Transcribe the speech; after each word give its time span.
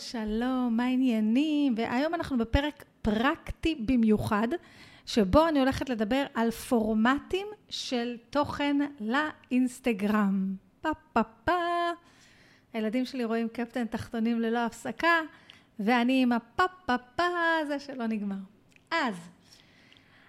שלום, 0.00 0.76
מה 0.76 0.84
העניינים? 0.84 1.74
והיום 1.76 2.14
אנחנו 2.14 2.38
בפרק 2.38 2.84
פרקטי 3.02 3.74
במיוחד, 3.74 4.48
שבו 5.06 5.48
אני 5.48 5.58
הולכת 5.58 5.88
לדבר 5.88 6.24
על 6.34 6.50
פורמטים 6.50 7.46
של 7.68 8.16
תוכן 8.30 8.76
לאינסטגרם. 9.00 10.54
פה 10.80 10.88
פה 11.12 11.22
פה. 11.44 11.90
הילדים 12.72 13.04
שלי 13.04 13.24
רואים 13.24 13.48
קפטן 13.48 13.86
תחתונים 13.86 14.40
ללא 14.40 14.58
הפסקה, 14.58 15.20
ואני 15.80 16.22
עם 16.22 16.32
הפה 16.32 16.64
פה 16.86 16.98
פה 16.98 17.24
הזה 17.62 17.78
שלא 17.78 18.06
נגמר. 18.06 18.36
אז, 18.90 19.14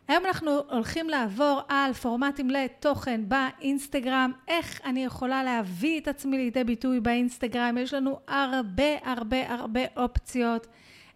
היום 0.07 0.25
אנחנו 0.25 0.51
הולכים 0.69 1.09
לעבור 1.09 1.61
על 1.67 1.93
פורמטים 1.93 2.49
לתוכן 2.49 3.21
באינסטגרם, 3.27 4.31
איך 4.47 4.81
אני 4.85 5.05
יכולה 5.05 5.43
להביא 5.43 5.99
את 5.99 6.07
עצמי 6.07 6.37
לידי 6.37 6.63
ביטוי 6.63 6.99
באינסטגרם, 6.99 7.77
יש 7.77 7.93
לנו 7.93 8.19
הרבה 8.27 8.83
הרבה 9.03 9.53
הרבה 9.53 9.81
אופציות, 9.97 10.67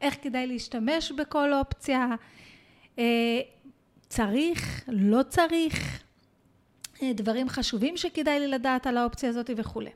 איך 0.02 0.16
כדאי 0.22 0.48
להשתמש 0.48 1.12
בכל 1.12 1.54
אופציה, 1.54 2.08
אה, 3.00 3.40
צריך, 4.10 4.84
לא 4.88 5.24
צריך, 5.24 6.04
אה, 7.02 7.14
דברים 7.14 7.50
חשובים 7.50 7.98
שכדאי 7.98 8.40
לי 8.40 8.48
לדעת 8.48 8.88
על 8.88 8.98
האופציה 8.98 9.30
הזאת 9.30 9.50
וכולי. 9.58 9.92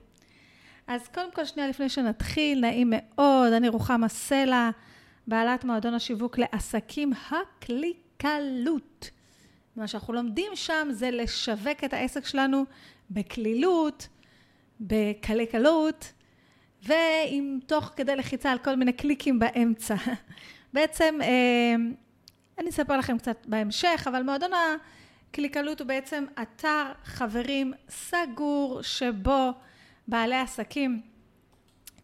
אז 0.87 1.07
קודם 1.07 1.31
כל 1.31 1.45
שנייה 1.45 1.69
לפני 1.69 1.89
שנתחיל, 1.89 2.59
נעים 2.59 2.93
מאוד, 2.95 3.53
אני 3.53 3.69
רוחמה 3.69 4.07
סלע, 4.07 4.69
בעלת 5.27 5.63
מועדון 5.63 5.93
השיווק 5.93 6.37
לעסקים 6.37 7.13
הקליק. 7.31 8.04
בקלות. 8.15 9.09
מה 9.75 9.87
שאנחנו 9.87 10.13
לומדים 10.13 10.51
שם 10.55 10.87
זה 10.91 11.11
לשווק 11.11 11.83
את 11.85 11.93
העסק 11.93 12.25
שלנו 12.25 12.63
בקלילות, 13.11 14.07
בקלי 14.79 15.47
קלות, 15.47 16.13
ועם 16.83 17.59
תוך 17.65 17.91
כדי 17.95 18.15
לחיצה 18.15 18.51
על 18.51 18.57
כל 18.57 18.75
מיני 18.75 18.93
קליקים 18.93 19.39
באמצע. 19.39 19.95
בעצם, 20.73 21.19
אה, 21.21 21.75
אני 22.57 22.69
אספר 22.69 22.97
לכם 22.97 23.17
קצת 23.17 23.45
בהמשך, 23.45 24.05
אבל 24.09 24.23
מועדון 24.23 24.51
הקליקלות 25.29 25.79
הוא 25.79 25.87
בעצם 25.87 26.25
אתר 26.41 26.91
חברים 27.03 27.73
סגור, 27.89 28.81
שבו 28.81 29.51
בעלי 30.07 30.35
עסקים 30.35 31.01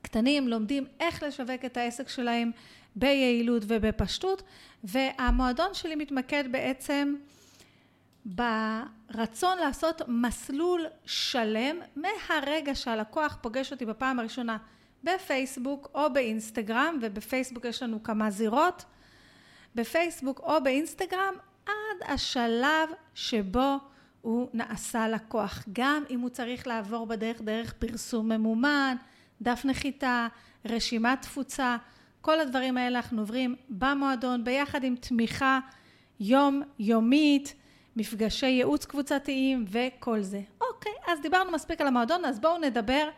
קטנים 0.01 0.47
לומדים 0.47 0.85
איך 0.99 1.23
לשווק 1.23 1.65
את 1.65 1.77
העסק 1.77 2.09
שלהם 2.09 2.51
ביעילות 2.95 3.63
ובפשטות, 3.67 4.43
והמועדון 4.83 5.73
שלי 5.73 5.95
מתמקד 5.95 6.43
בעצם 6.51 7.15
ברצון 8.25 9.57
לעשות 9.57 10.01
מסלול 10.07 10.85
שלם 11.05 11.75
מהרגע 11.95 12.75
שהלקוח 12.75 13.37
פוגש 13.41 13.71
אותי 13.71 13.85
בפעם 13.85 14.19
הראשונה 14.19 14.57
בפייסבוק 15.03 15.89
או 15.95 16.13
באינסטגרם, 16.13 16.99
ובפייסבוק 17.01 17.65
יש 17.65 17.83
לנו 17.83 18.03
כמה 18.03 18.31
זירות, 18.31 18.85
בפייסבוק 19.75 20.39
או 20.39 20.63
באינסטגרם 20.63 21.33
עד 21.65 22.07
השלב 22.07 22.89
שבו 23.13 23.77
הוא 24.21 24.49
נעשה 24.53 25.07
לקוח, 25.07 25.63
גם 25.73 26.03
אם 26.09 26.19
הוא 26.19 26.29
צריך 26.29 26.67
לעבור 26.67 27.05
בדרך 27.05 27.41
דרך 27.41 27.73
פרסום 27.73 28.31
ממומן, 28.31 28.95
דף 29.41 29.61
נחיתה, 29.65 30.27
רשימת 30.65 31.21
תפוצה, 31.21 31.77
כל 32.21 32.39
הדברים 32.39 32.77
האלה 32.77 32.97
אנחנו 32.97 33.21
עוברים 33.21 33.55
במועדון 33.69 34.43
ביחד 34.43 34.83
עם 34.83 34.95
תמיכה 34.95 35.59
יומיומית, 36.19 37.55
מפגשי 37.95 38.45
ייעוץ 38.45 38.85
קבוצתיים 38.85 39.65
וכל 39.67 40.21
זה. 40.21 40.41
אוקיי, 40.61 40.91
אז 41.07 41.21
דיברנו 41.21 41.51
מספיק 41.51 41.81
על 41.81 41.87
המועדון, 41.87 42.25
אז 42.25 42.39
בואו 42.39 42.57
נדבר 42.57 43.09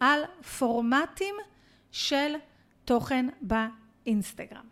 על 0.00 0.20
פורמטים 0.58 1.34
של 1.92 2.34
תוכן 2.84 3.26
באינסטגרם. 3.40 4.64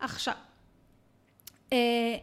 עכשיו, 0.00 0.34
אה, 1.72 2.16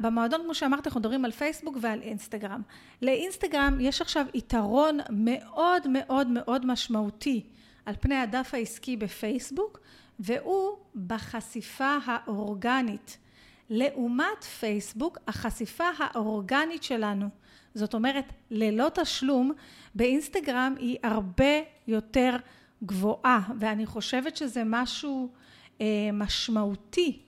במועדון, 0.00 0.40
כמו 0.44 0.54
שאמרתי, 0.54 0.88
אנחנו 0.88 1.00
מדברים 1.00 1.24
על 1.24 1.30
פייסבוק 1.30 1.76
ועל 1.80 2.02
אינסטגרם. 2.02 2.62
לאינסטגרם 3.02 3.80
יש 3.80 4.00
עכשיו 4.00 4.26
יתרון 4.34 4.98
מאוד 5.10 5.88
מאוד 5.88 6.28
מאוד 6.28 6.66
משמעותי 6.66 7.46
על 7.90 7.96
פני 8.00 8.14
הדף 8.14 8.50
העסקי 8.54 8.96
בפייסבוק, 8.96 9.80
והוא 10.18 10.76
בחשיפה 11.06 11.96
האורגנית. 12.06 13.18
לעומת 13.70 14.44
פייסבוק, 14.60 15.18
החשיפה 15.28 15.84
האורגנית 15.98 16.82
שלנו, 16.82 17.26
זאת 17.74 17.94
אומרת 17.94 18.24
ללא 18.50 18.88
תשלום, 18.94 19.52
באינסטגרם 19.94 20.74
היא 20.78 20.98
הרבה 21.02 21.60
יותר 21.86 22.36
גבוהה, 22.84 23.40
ואני 23.58 23.86
חושבת 23.86 24.36
שזה 24.36 24.62
משהו 24.66 25.28
אה, 25.80 25.86
משמעותי 26.12 27.18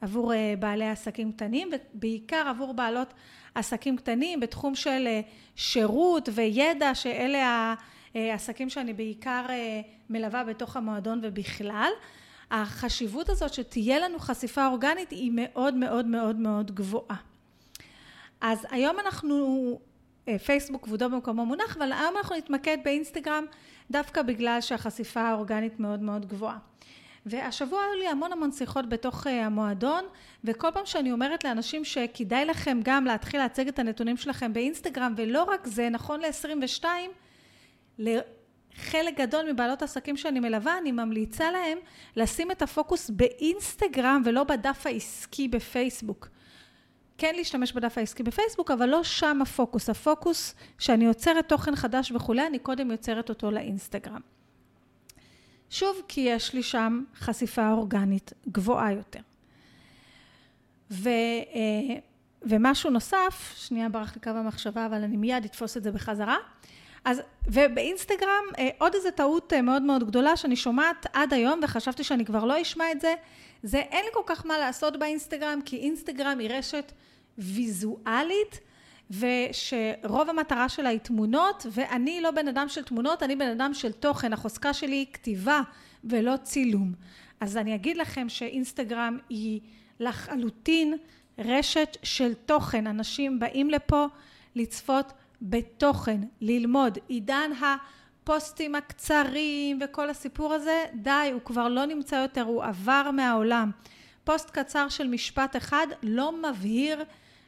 עבור 0.00 0.34
אה, 0.34 0.54
בעלי 0.58 0.88
עסקים 0.88 1.32
קטנים, 1.32 1.68
ובעיקר 1.72 2.44
עבור 2.48 2.74
בעלות 2.74 3.14
עסקים 3.54 3.96
קטנים 3.96 4.40
בתחום 4.40 4.74
של 4.74 5.04
אה, 5.06 5.20
שירות 5.56 6.28
וידע, 6.32 6.94
שאלה 6.94 7.46
ה... 7.46 7.74
אה, 8.16 8.34
עסקים 8.34 8.70
שאני 8.70 8.92
בעיקר 8.92 9.46
אה, 9.48 9.80
מלווה 10.10 10.44
בתוך 10.44 10.76
המועדון 10.76 11.20
ובכלל. 11.22 11.90
החשיבות 12.50 13.28
הזאת 13.28 13.54
שתהיה 13.54 13.98
לנו 13.98 14.18
חשיפה 14.18 14.66
אורגנית 14.66 15.10
היא 15.10 15.30
מאוד 15.34 15.74
מאוד 15.74 16.06
מאוד 16.06 16.36
מאוד 16.36 16.74
גבוהה. 16.74 17.16
אז 18.40 18.66
היום 18.70 18.96
אנחנו, 18.98 19.78
אה, 20.28 20.38
פייסבוק 20.38 20.84
כבודו 20.84 21.10
במקומו 21.10 21.46
מונח, 21.46 21.76
אבל 21.76 21.92
היום 21.92 22.16
אנחנו 22.16 22.36
נתמקד 22.36 22.78
באינסטגרם 22.84 23.44
דווקא 23.90 24.22
בגלל 24.22 24.60
שהחשיפה 24.60 25.20
האורגנית 25.20 25.80
מאוד 25.80 26.02
מאוד 26.02 26.26
גבוהה. 26.26 26.58
והשבוע 27.26 27.80
היו 27.82 27.98
לי 27.98 28.08
המון 28.08 28.32
המון 28.32 28.52
שיחות 28.52 28.88
בתוך 28.88 29.26
המועדון, 29.26 30.04
וכל 30.44 30.68
פעם 30.74 30.86
שאני 30.86 31.12
אומרת 31.12 31.44
לאנשים 31.44 31.84
שכדאי 31.84 32.44
לכם 32.44 32.80
גם 32.82 33.04
להתחיל 33.04 33.40
להציג 33.40 33.68
את 33.68 33.78
הנתונים 33.78 34.16
שלכם 34.16 34.52
באינסטגרם, 34.52 35.14
ולא 35.16 35.42
רק 35.42 35.66
זה, 35.66 35.88
נכון 35.88 36.20
ל-22, 36.20 36.84
לחלק 37.98 39.20
גדול 39.20 39.52
מבעלות 39.52 39.82
עסקים 39.82 40.16
שאני 40.16 40.40
מלווה, 40.40 40.78
אני 40.78 40.92
ממליצה 40.92 41.50
להם 41.50 41.78
לשים 42.16 42.50
את 42.50 42.62
הפוקוס 42.62 43.10
באינסטגרם 43.10 44.22
ולא 44.24 44.44
בדף 44.44 44.86
העסקי 44.86 45.48
בפייסבוק. 45.48 46.28
כן 47.18 47.34
להשתמש 47.34 47.72
בדף 47.72 47.98
העסקי 47.98 48.22
בפייסבוק, 48.22 48.70
אבל 48.70 48.86
לא 48.86 49.04
שם 49.04 49.42
הפוקוס. 49.42 49.90
הפוקוס 49.90 50.54
שאני 50.78 51.04
יוצרת 51.04 51.48
תוכן 51.48 51.76
חדש 51.76 52.12
וכולי, 52.12 52.46
אני 52.46 52.58
קודם 52.58 52.90
יוצרת 52.90 53.28
אותו 53.28 53.50
לאינסטגרם. 53.50 54.20
שוב, 55.70 56.02
כי 56.08 56.20
יש 56.20 56.54
לי 56.54 56.62
שם 56.62 57.04
חשיפה 57.14 57.70
אורגנית 57.70 58.32
גבוהה 58.48 58.92
יותר. 58.92 59.20
ו, 60.90 61.08
אה, 61.08 61.96
ומשהו 62.42 62.90
נוסף, 62.90 63.54
שנייה 63.56 63.88
ברח 63.88 64.14
לי 64.14 64.20
קו 64.20 64.30
המחשבה, 64.30 64.86
אבל 64.86 65.02
אני 65.02 65.16
מיד 65.16 65.44
אתפוס 65.44 65.76
את 65.76 65.82
זה 65.82 65.92
בחזרה. 65.92 66.36
אז, 67.08 67.22
ובאינסטגרם, 67.46 68.44
אה, 68.58 68.68
עוד 68.78 68.94
איזו 68.94 69.10
טעות 69.10 69.52
אה, 69.52 69.62
מאוד 69.62 69.82
מאוד 69.82 70.04
גדולה 70.04 70.36
שאני 70.36 70.56
שומעת 70.56 71.06
עד 71.12 71.34
היום, 71.34 71.60
וחשבתי 71.62 72.04
שאני 72.04 72.24
כבר 72.24 72.44
לא 72.44 72.62
אשמע 72.62 72.92
את 72.92 73.00
זה, 73.00 73.14
זה 73.62 73.78
אין 73.78 74.04
לי 74.04 74.10
כל 74.12 74.22
כך 74.26 74.46
מה 74.46 74.58
לעשות 74.58 74.96
באינסטגרם, 74.96 75.60
כי 75.64 75.76
אינסטגרם 75.76 76.38
היא 76.38 76.50
רשת 76.50 76.92
ויזואלית, 77.38 78.60
ושרוב 79.10 80.28
המטרה 80.28 80.68
שלה 80.68 80.88
היא 80.88 80.98
תמונות, 80.98 81.66
ואני 81.72 82.20
לא 82.20 82.30
בן 82.30 82.48
אדם 82.48 82.68
של 82.68 82.82
תמונות, 82.82 83.22
אני 83.22 83.36
בן 83.36 83.50
אדם 83.50 83.74
של 83.74 83.92
תוכן, 83.92 84.32
החוזקה 84.32 84.72
שלי 84.72 84.96
היא 84.96 85.06
כתיבה 85.12 85.60
ולא 86.04 86.34
צילום. 86.42 86.92
אז 87.40 87.56
אני 87.56 87.74
אגיד 87.74 87.96
לכם 87.96 88.28
שאינסטגרם 88.28 89.18
היא 89.28 89.60
לחלוטין 90.00 90.96
רשת 91.38 91.96
של 92.02 92.34
תוכן, 92.34 92.86
אנשים 92.86 93.38
באים 93.38 93.70
לפה 93.70 94.06
לצפות 94.54 95.12
בתוכן, 95.42 96.20
ללמוד. 96.40 96.98
עידן 97.08 97.50
הפוסטים 97.60 98.74
הקצרים 98.74 99.78
וכל 99.84 100.10
הסיפור 100.10 100.54
הזה, 100.54 100.84
די, 100.94 101.30
הוא 101.32 101.40
כבר 101.44 101.68
לא 101.68 101.84
נמצא 101.84 102.16
יותר, 102.16 102.42
הוא 102.42 102.64
עבר 102.64 103.10
מהעולם. 103.12 103.70
פוסט 104.24 104.50
קצר 104.50 104.88
של 104.88 105.06
משפט 105.06 105.56
אחד 105.56 105.86
לא 106.02 106.32
מבהיר 106.32 107.04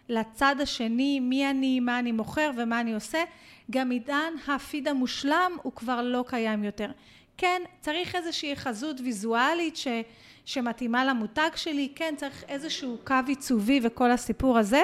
לצד 0.08 0.56
השני 0.60 1.20
מי 1.20 1.50
אני, 1.50 1.80
מה 1.80 1.98
אני 1.98 2.12
מוכר 2.12 2.50
ומה 2.56 2.80
אני 2.80 2.94
עושה. 2.94 3.24
גם 3.70 3.90
עידן 3.90 4.32
הפיד 4.48 4.88
המושלם 4.88 5.52
הוא 5.62 5.72
כבר 5.72 6.02
לא 6.02 6.24
קיים 6.26 6.64
יותר. 6.64 6.90
כן, 7.36 7.62
צריך 7.80 8.14
איזושהי 8.14 8.56
חזות 8.56 9.00
ויזואלית 9.00 9.76
ש, 9.76 9.88
שמתאימה 10.44 11.04
למותג 11.04 11.50
שלי, 11.56 11.92
כן, 11.94 12.14
צריך 12.16 12.44
איזשהו 12.48 12.98
קו 13.04 13.14
עיצובי 13.26 13.80
וכל 13.82 14.10
הסיפור 14.10 14.58
הזה, 14.58 14.82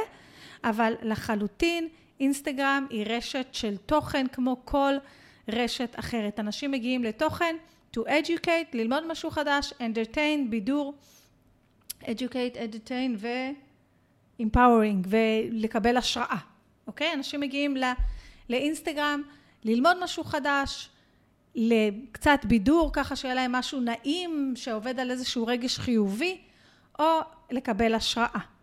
אבל 0.64 0.94
לחלוטין 1.02 1.88
אינסטגרם 2.20 2.86
היא 2.90 3.06
רשת 3.06 3.46
של 3.52 3.76
תוכן 3.76 4.26
כמו 4.26 4.56
כל 4.64 4.94
רשת 5.48 5.94
אחרת. 5.98 6.40
אנשים 6.40 6.70
מגיעים 6.70 7.04
לתוכן 7.04 7.56
to 7.96 8.00
educate, 8.00 8.70
ללמוד 8.72 9.06
משהו 9.06 9.30
חדש, 9.30 9.72
entertain, 9.72 10.50
בידור, 10.50 10.94
educate, 12.02 12.56
entertain 12.56 13.16
ו-empowering 13.18 15.06
ולקבל 15.08 15.96
השראה, 15.96 16.36
אוקיי? 16.86 17.12
אנשים 17.12 17.40
מגיעים 17.40 17.76
לא, 17.76 17.86
לאינסטגרם 18.50 19.22
ללמוד 19.64 20.04
משהו 20.04 20.24
חדש, 20.24 20.88
לקצת 21.54 22.40
בידור, 22.44 22.90
ככה 22.92 23.16
שיהיה 23.16 23.34
להם 23.34 23.52
משהו 23.52 23.80
נעים, 23.80 24.52
שעובד 24.56 25.00
על 25.00 25.10
איזשהו 25.10 25.46
רגש 25.46 25.78
חיובי, 25.78 26.40
או 26.98 27.20
לקבל 27.50 27.94
השראה. 27.94 28.55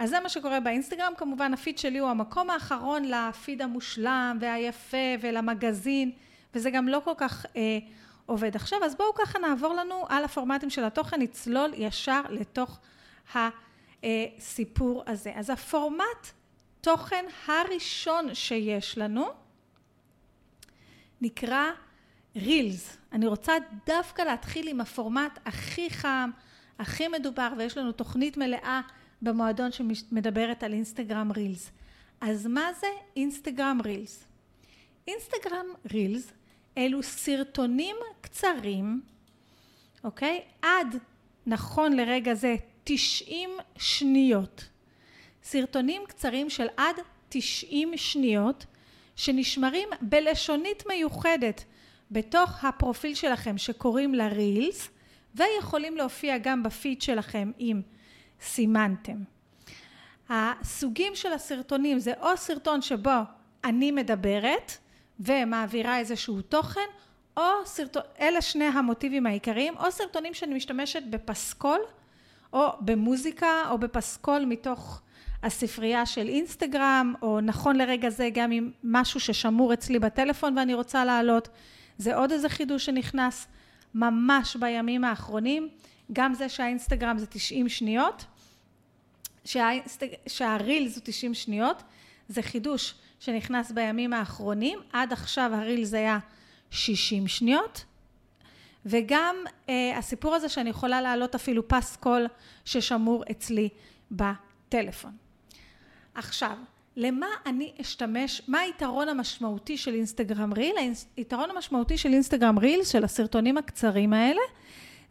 אז 0.00 0.10
זה 0.10 0.20
מה 0.20 0.28
שקורה 0.28 0.60
באינסטגרם, 0.60 1.12
כמובן 1.16 1.54
הפיד 1.54 1.78
שלי 1.78 1.98
הוא 1.98 2.10
המקום 2.10 2.50
האחרון 2.50 3.04
לפיד 3.04 3.62
המושלם 3.62 4.38
והיפה 4.40 4.96
ולמגזין, 5.20 6.10
וזה 6.54 6.70
גם 6.70 6.88
לא 6.88 7.00
כל 7.04 7.12
כך 7.16 7.46
אה, 7.56 7.78
עובד 8.26 8.56
עכשיו. 8.56 8.84
אז 8.84 8.94
בואו 8.94 9.14
ככה 9.14 9.38
נעבור 9.38 9.74
לנו 9.74 10.04
על 10.08 10.24
הפורמטים 10.24 10.70
של 10.70 10.84
התוכן, 10.84 11.22
נצלול 11.22 11.72
ישר 11.76 12.20
לתוך 12.30 12.78
הסיפור 13.34 15.02
הזה. 15.06 15.32
אז 15.34 15.50
הפורמט 15.50 16.30
תוכן 16.80 17.24
הראשון 17.46 18.34
שיש 18.34 18.98
לנו 18.98 19.26
נקרא 21.20 21.64
רילס. 22.36 22.96
אני 23.12 23.26
רוצה 23.26 23.52
דווקא 23.86 24.22
להתחיל 24.22 24.68
עם 24.68 24.80
הפורמט 24.80 25.38
הכי 25.44 25.90
חם, 25.90 26.30
הכי 26.78 27.08
מדובר, 27.08 27.52
ויש 27.56 27.78
לנו 27.78 27.92
תוכנית 27.92 28.36
מלאה 28.36 28.80
במועדון 29.22 29.72
שמדברת 29.72 30.62
על 30.62 30.72
אינסטגרם 30.72 31.32
רילס. 31.32 31.70
אז 32.20 32.46
מה 32.46 32.72
זה 32.80 32.86
אינסטגרם 33.16 33.78
רילס? 33.84 34.24
אינסטגרם 35.08 35.66
רילס 35.92 36.32
אלו 36.78 37.02
סרטונים 37.02 37.96
קצרים, 38.20 39.00
אוקיי? 40.04 40.40
עד 40.62 40.96
נכון 41.46 41.92
לרגע 41.92 42.34
זה 42.34 42.56
90 42.84 43.50
שניות. 43.78 44.68
סרטונים 45.42 46.02
קצרים 46.08 46.50
של 46.50 46.66
עד 46.76 46.96
90 47.28 47.96
שניות 47.96 48.66
שנשמרים 49.16 49.88
בלשונית 50.00 50.86
מיוחדת 50.86 51.64
בתוך 52.10 52.64
הפרופיל 52.64 53.14
שלכם 53.14 53.58
שקוראים 53.58 54.14
לה 54.14 54.28
רילס 54.28 54.88
ויכולים 55.34 55.96
להופיע 55.96 56.38
גם 56.38 56.62
בפיד 56.62 57.02
שלכם 57.02 57.50
אם 57.60 57.80
סימנתם. 58.42 59.16
הסוגים 60.28 61.14
של 61.14 61.32
הסרטונים 61.32 61.98
זה 61.98 62.12
או 62.20 62.36
סרטון 62.36 62.82
שבו 62.82 63.10
אני 63.64 63.90
מדברת 63.90 64.72
ומעבירה 65.20 65.98
איזשהו 65.98 66.42
תוכן 66.42 66.80
או 67.36 67.42
סרטון, 67.64 68.02
אלה 68.20 68.40
שני 68.40 68.64
המוטיבים 68.64 69.26
העיקריים 69.26 69.76
או 69.76 69.90
סרטונים 69.90 70.34
שאני 70.34 70.54
משתמשת 70.54 71.02
בפסקול 71.10 71.80
או 72.52 72.68
במוזיקה 72.80 73.70
או 73.70 73.78
בפסקול 73.78 74.44
מתוך 74.44 75.02
הספרייה 75.42 76.06
של 76.06 76.28
אינסטגרם 76.28 77.14
או 77.22 77.40
נכון 77.40 77.76
לרגע 77.76 78.10
זה 78.10 78.28
גם 78.34 78.50
עם 78.50 78.70
משהו 78.84 79.20
ששמור 79.20 79.72
אצלי 79.72 79.98
בטלפון 79.98 80.58
ואני 80.58 80.74
רוצה 80.74 81.04
להעלות 81.04 81.48
זה 81.98 82.16
עוד 82.16 82.32
איזה 82.32 82.48
חידוש 82.48 82.86
שנכנס 82.86 83.46
ממש 83.94 84.56
בימים 84.56 85.04
האחרונים 85.04 85.68
גם 86.12 86.34
זה 86.34 86.48
שהאינסטגרם 86.48 87.18
זה 87.18 87.26
90 87.26 87.68
שניות 87.68 88.24
שהאינסטג... 89.44 90.08
שהריל 90.26 90.88
זה 90.88 91.00
90 91.00 91.34
שניות 91.34 91.82
זה 92.28 92.42
חידוש 92.42 92.94
שנכנס 93.20 93.70
בימים 93.72 94.12
האחרונים 94.12 94.78
עד 94.92 95.12
עכשיו 95.12 95.50
הריל 95.54 95.84
זה 95.84 95.96
היה 95.96 96.18
60 96.70 97.28
שניות 97.28 97.84
וגם 98.86 99.36
אה, 99.68 99.98
הסיפור 99.98 100.34
הזה 100.34 100.48
שאני 100.48 100.70
יכולה 100.70 101.00
להעלות 101.00 101.34
אפילו 101.34 101.68
פס 101.68 101.96
קול 101.96 102.26
ששמור 102.64 103.24
אצלי 103.30 103.68
בטלפון. 104.10 105.16
עכשיו, 106.14 106.56
למה 106.96 107.26
אני 107.46 107.72
אשתמש, 107.80 108.42
מה 108.48 108.58
היתרון 108.58 109.08
המשמעותי 109.08 109.76
של 109.76 109.94
אינסטגרם 109.94 110.52
ריל? 110.52 110.74
היתרון 111.16 111.50
המשמעותי 111.50 111.98
של 111.98 112.12
אינסטגרם 112.12 112.58
ריל, 112.58 112.84
של 112.84 113.04
הסרטונים 113.04 113.58
הקצרים 113.58 114.12
האלה, 114.12 114.40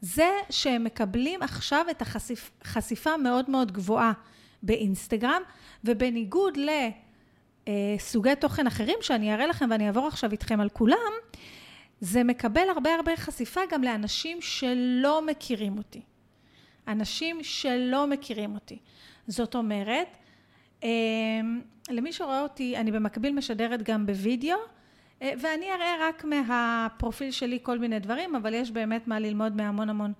זה 0.01 0.30
שהם 0.50 0.84
מקבלים 0.84 1.42
עכשיו 1.42 1.86
את 1.92 2.01
החשיפה 2.62 3.18
מאוד 3.18 3.50
מאוד 3.50 3.72
גבוהה 3.72 4.12
באינסטגרם, 4.63 5.42
ובניגוד 5.84 6.57
לסוגי 7.68 8.36
תוכן 8.36 8.68
אחרים 8.68 8.98
שאני 9.01 9.34
אראה 9.34 9.48
לכם 9.48 9.68
ואני 9.72 9.88
אעבור 9.88 10.07
עכשיו 10.07 10.31
איתכם 10.31 10.60
על 10.60 10.69
כולם, 10.69 11.12
זה 12.01 12.24
מקבל 12.24 12.69
הרבה 12.69 12.96
הרבה 12.96 13.18
חשיפה 13.18 13.62
גם 13.72 13.84
לאנשים 13.84 14.42
שלא 14.42 15.25
מכירים 15.25 15.78
אותי. 15.78 16.01
אנשים 16.88 17.44
שלא 17.44 18.07
מכירים 18.07 18.56
אותי. 18.56 18.78
זאת 19.28 19.56
אומרת, 19.56 20.18
אמ, 20.84 21.62
למי 21.90 22.13
שרואה 22.13 22.42
אותי, 22.42 22.78
אני 22.78 22.92
במקביל 22.92 23.34
משדרת 23.34 23.84
גם 23.84 24.06
בווידאו, 24.06 24.57
אה, 24.57 24.79
ואני 25.21 25.71
אראה 25.71 25.95
רק 26.01 26.24
מהפרופיל 26.24 27.31
שלי 27.31 27.60
כל 27.63 27.80
מיני 27.80 28.00
דברים, 28.00 28.36
אבל 28.36 28.54
יש 28.54 28.71
באמת 28.71 29.07
מה 29.07 29.19
ללמוד 29.19 29.56
מהמון 29.56 29.89
המון 29.89 30.13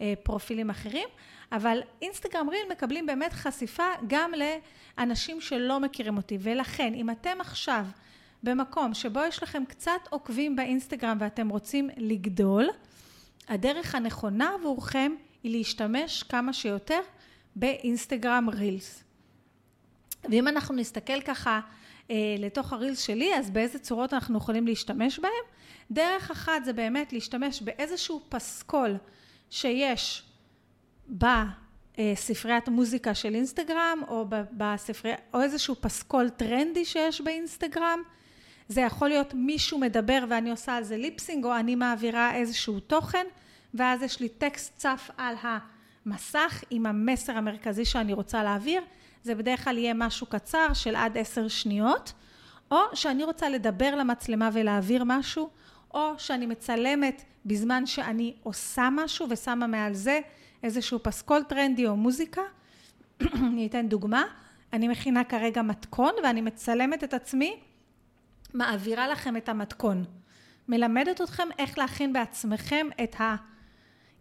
אה, 0.00 0.14
פרופילים 0.22 0.70
אחרים. 0.70 1.08
אבל 1.52 1.80
אינסטגרם 2.02 2.48
ריל 2.48 2.66
מקבלים 2.70 3.06
באמת 3.06 3.32
חשיפה 3.32 3.86
גם 4.06 4.30
לאנשים 4.98 5.40
שלא 5.40 5.80
מכירים 5.80 6.16
אותי, 6.16 6.38
ולכן 6.40 6.94
אם 6.94 7.10
אתם 7.10 7.40
עכשיו 7.40 7.84
במקום 8.42 8.94
שבו 8.94 9.20
יש 9.28 9.42
לכם 9.42 9.64
קצת 9.68 10.00
עוקבים 10.10 10.56
באינסטגרם 10.56 11.16
ואתם 11.20 11.48
רוצים 11.48 11.90
לגדול, 11.96 12.68
הדרך 13.48 13.94
הנכונה 13.94 14.54
עבורכם 14.54 15.12
היא 15.42 15.52
להשתמש 15.52 16.22
כמה 16.22 16.52
שיותר 16.52 17.00
באינסטגרם 17.56 18.48
רילס. 18.50 19.04
ואם 20.30 20.48
אנחנו 20.48 20.74
נסתכל 20.74 21.20
ככה 21.20 21.50
אה, 21.50 21.60
לתוך 22.38 22.72
הרילס 22.72 23.00
שלי, 23.00 23.34
אז 23.38 23.50
באיזה 23.50 23.78
צורות 23.78 24.14
אנחנו 24.14 24.38
יכולים 24.38 24.66
להשתמש 24.66 25.18
בהם? 25.18 25.32
דרך 25.90 26.30
אחת 26.30 26.64
זה 26.64 26.72
באמת 26.72 27.12
להשתמש 27.12 27.62
באיזשהו 27.62 28.20
פסקול 28.28 28.96
שיש 29.50 30.22
בספריית 31.08 32.68
מוזיקה 32.68 33.14
של 33.14 33.34
אינסטגרם, 33.34 34.02
או, 34.08 34.26
בספרי... 34.52 35.12
או 35.34 35.42
איזשהו 35.42 35.74
פסקול 35.80 36.28
טרנדי 36.28 36.84
שיש 36.84 37.20
באינסטגרם. 37.20 38.02
זה 38.68 38.80
יכול 38.80 39.08
להיות 39.08 39.34
מישהו 39.34 39.78
מדבר 39.78 40.24
ואני 40.28 40.50
עושה 40.50 40.76
על 40.76 40.84
זה 40.84 40.96
ליפסינג, 40.96 41.44
או 41.44 41.56
אני 41.56 41.74
מעבירה 41.74 42.34
איזשהו 42.34 42.80
תוכן, 42.80 43.26
ואז 43.74 44.02
יש 44.02 44.20
לי 44.20 44.28
טקסט 44.28 44.76
צף 44.76 45.10
על 45.16 45.34
המסך 45.42 46.64
עם 46.70 46.86
המסר 46.86 47.32
המרכזי 47.32 47.84
שאני 47.84 48.12
רוצה 48.12 48.42
להעביר. 48.42 48.82
זה 49.24 49.34
בדרך 49.34 49.64
כלל 49.64 49.78
יהיה 49.78 49.94
משהו 49.94 50.26
קצר 50.26 50.72
של 50.74 50.96
עד 50.96 51.18
עשר 51.18 51.48
שניות, 51.48 52.12
או 52.70 52.78
שאני 52.94 53.24
רוצה 53.24 53.48
לדבר 53.48 53.94
למצלמה 53.94 54.50
ולהעביר 54.52 55.04
משהו, 55.06 55.50
או 55.94 56.18
שאני 56.18 56.46
מצלמת 56.46 57.22
בזמן 57.44 57.86
שאני 57.86 58.34
עושה 58.42 58.88
משהו 58.92 59.26
ושמה 59.30 59.66
מעל 59.66 59.94
זה 59.94 60.20
איזשהו 60.62 60.98
פסקול 61.02 61.42
טרנדי 61.42 61.86
או 61.86 61.96
מוזיקה. 61.96 62.42
אני 63.48 63.66
אתן 63.66 63.88
דוגמה, 63.88 64.22
אני 64.72 64.88
מכינה 64.88 65.24
כרגע 65.24 65.62
מתכון 65.62 66.12
ואני 66.24 66.40
מצלמת 66.40 67.04
את 67.04 67.14
עצמי, 67.14 67.60
מעבירה 68.54 69.08
לכם 69.08 69.36
את 69.36 69.48
המתכון. 69.48 70.04
מלמדת 70.68 71.20
אתכם 71.20 71.48
איך 71.58 71.78
להכין 71.78 72.12
בעצמכם 72.12 72.86
את 73.04 73.14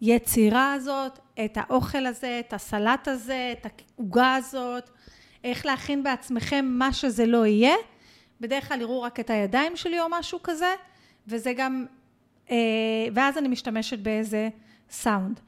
היצירה 0.01 0.73
הזאת, 0.73 1.19
את 1.45 1.57
האוכל 1.57 2.05
הזה, 2.05 2.41
את 2.47 2.53
הסלט 2.53 3.07
הזה, 3.07 3.53
את 3.59 3.65
העוגה 3.97 4.35
הזאת, 4.35 4.89
איך 5.43 5.65
להכין 5.65 6.03
בעצמכם 6.03 6.65
מה 6.69 6.93
שזה 6.93 7.25
לא 7.25 7.45
יהיה. 7.45 7.75
בדרך 8.41 8.67
כלל 8.67 8.81
יראו 8.81 9.01
רק 9.01 9.19
את 9.19 9.29
הידיים 9.29 9.75
שלי 9.75 10.00
או 10.00 10.05
משהו 10.09 10.39
כזה, 10.43 10.73
וזה 11.27 11.53
גם, 11.53 11.85
אה, 12.51 12.55
ואז 13.13 13.38
אני 13.38 13.47
משתמשת 13.47 14.00
באיזה 14.00 14.50
סאונד. 14.89 15.39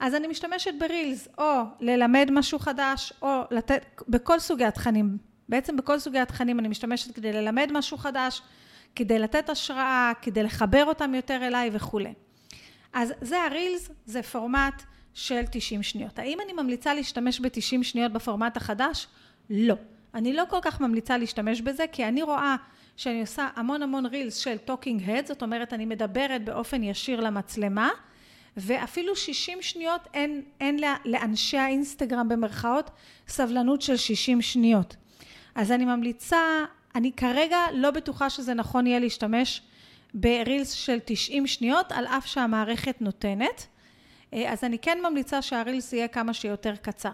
אז 0.00 0.14
אני 0.14 0.26
משתמשת 0.26 0.74
ברילס, 0.78 1.28
או 1.38 1.62
ללמד 1.80 2.28
משהו 2.32 2.58
חדש, 2.58 3.12
או 3.22 3.42
לתת, 3.50 4.02
בכל 4.08 4.38
סוגי 4.38 4.64
התכנים, 4.64 5.18
בעצם 5.48 5.76
בכל 5.76 5.98
סוגי 5.98 6.18
התכנים 6.18 6.58
אני 6.58 6.68
משתמשת 6.68 7.14
כדי 7.14 7.32
ללמד 7.32 7.70
משהו 7.72 7.98
חדש, 7.98 8.42
כדי 8.96 9.18
לתת 9.18 9.50
השראה, 9.50 10.12
כדי 10.22 10.42
לחבר 10.42 10.84
אותם 10.84 11.14
יותר 11.14 11.46
אליי 11.46 11.70
וכולי. 11.72 12.14
אז 12.92 13.12
זה 13.20 13.42
הרילס, 13.42 13.90
זה 14.06 14.22
פורמט 14.22 14.82
של 15.14 15.42
90 15.50 15.82
שניות. 15.82 16.18
האם 16.18 16.38
אני 16.44 16.52
ממליצה 16.52 16.94
להשתמש 16.94 17.40
ב-90 17.40 17.82
שניות 17.82 18.12
בפורמט 18.12 18.56
החדש? 18.56 19.06
לא. 19.50 19.74
אני 20.14 20.32
לא 20.32 20.44
כל 20.48 20.58
כך 20.62 20.80
ממליצה 20.80 21.18
להשתמש 21.18 21.60
בזה, 21.60 21.84
כי 21.92 22.04
אני 22.04 22.22
רואה 22.22 22.56
שאני 22.96 23.20
עושה 23.20 23.48
המון 23.56 23.82
המון 23.82 24.06
רילס 24.06 24.36
של 24.36 24.58
talking 24.58 25.10
head, 25.10 25.26
זאת 25.26 25.42
אומרת 25.42 25.72
אני 25.72 25.84
מדברת 25.84 26.44
באופן 26.44 26.82
ישיר 26.82 27.20
למצלמה, 27.20 27.90
ואפילו 28.56 29.16
60 29.16 29.62
שניות 29.62 30.00
אין, 30.14 30.42
אין 30.60 30.78
לאנשי 31.04 31.58
האינסטגרם 31.58 32.28
במרכאות 32.28 32.90
סבלנות 33.28 33.82
של 33.82 33.96
60 33.96 34.42
שניות. 34.42 34.96
אז 35.54 35.72
אני 35.72 35.84
ממליצה, 35.84 36.64
אני 36.94 37.12
כרגע 37.12 37.58
לא 37.74 37.90
בטוחה 37.90 38.30
שזה 38.30 38.54
נכון 38.54 38.86
יהיה 38.86 38.98
להשתמש 38.98 39.62
ברילס 40.14 40.70
של 40.70 40.98
90 41.04 41.46
שניות, 41.46 41.92
על 41.92 42.06
אף 42.06 42.26
שהמערכת 42.26 43.00
נותנת. 43.00 43.66
אז 44.32 44.64
אני 44.64 44.78
כן 44.78 44.98
ממליצה 45.08 45.42
שהרילס 45.42 45.92
יהיה 45.92 46.08
כמה 46.08 46.34
שיותר 46.34 46.76
קצר. 46.76 47.10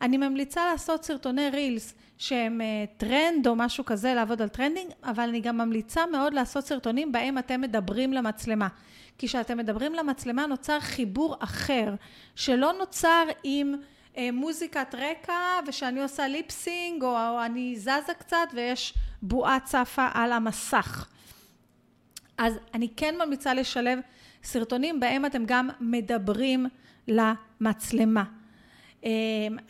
אני 0.00 0.16
ממליצה 0.16 0.64
לעשות 0.72 1.04
סרטוני 1.04 1.50
רילס 1.50 1.94
שהם 2.18 2.60
טרנד 2.96 3.46
או 3.46 3.56
משהו 3.56 3.84
כזה, 3.84 4.14
לעבוד 4.14 4.42
על 4.42 4.48
trending, 4.48 4.90
אבל 5.04 5.28
אני 5.28 5.40
גם 5.40 5.58
ממליצה 5.58 6.06
מאוד 6.06 6.34
לעשות 6.34 6.66
סרטונים 6.66 7.12
בהם 7.12 7.38
אתם 7.38 7.60
מדברים 7.60 8.12
למצלמה. 8.12 8.68
כי 9.18 9.28
כשאתם 9.28 9.58
מדברים 9.58 9.94
למצלמה 9.94 10.46
נוצר 10.46 10.80
חיבור 10.80 11.36
אחר, 11.40 11.94
שלא 12.36 12.72
נוצר 12.72 13.24
עם 13.44 13.74
אה, 14.16 14.28
מוזיקת 14.32 14.94
רקע 14.94 15.60
ושאני 15.66 16.02
עושה 16.02 16.28
ליפסינג 16.28 17.02
או 17.02 17.44
אני 17.44 17.76
זזה 17.76 18.14
קצת 18.18 18.48
ויש 18.54 18.94
בועה 19.22 19.60
צפה 19.60 20.08
על 20.14 20.32
המסך. 20.32 21.08
אז 22.38 22.58
אני 22.74 22.88
כן 22.96 23.14
ממליצה 23.24 23.54
לשלב 23.54 23.98
סרטונים 24.44 25.00
בהם 25.00 25.26
אתם 25.26 25.42
גם 25.46 25.70
מדברים 25.80 26.66
למצלמה. 27.08 28.24
אה, 29.04 29.10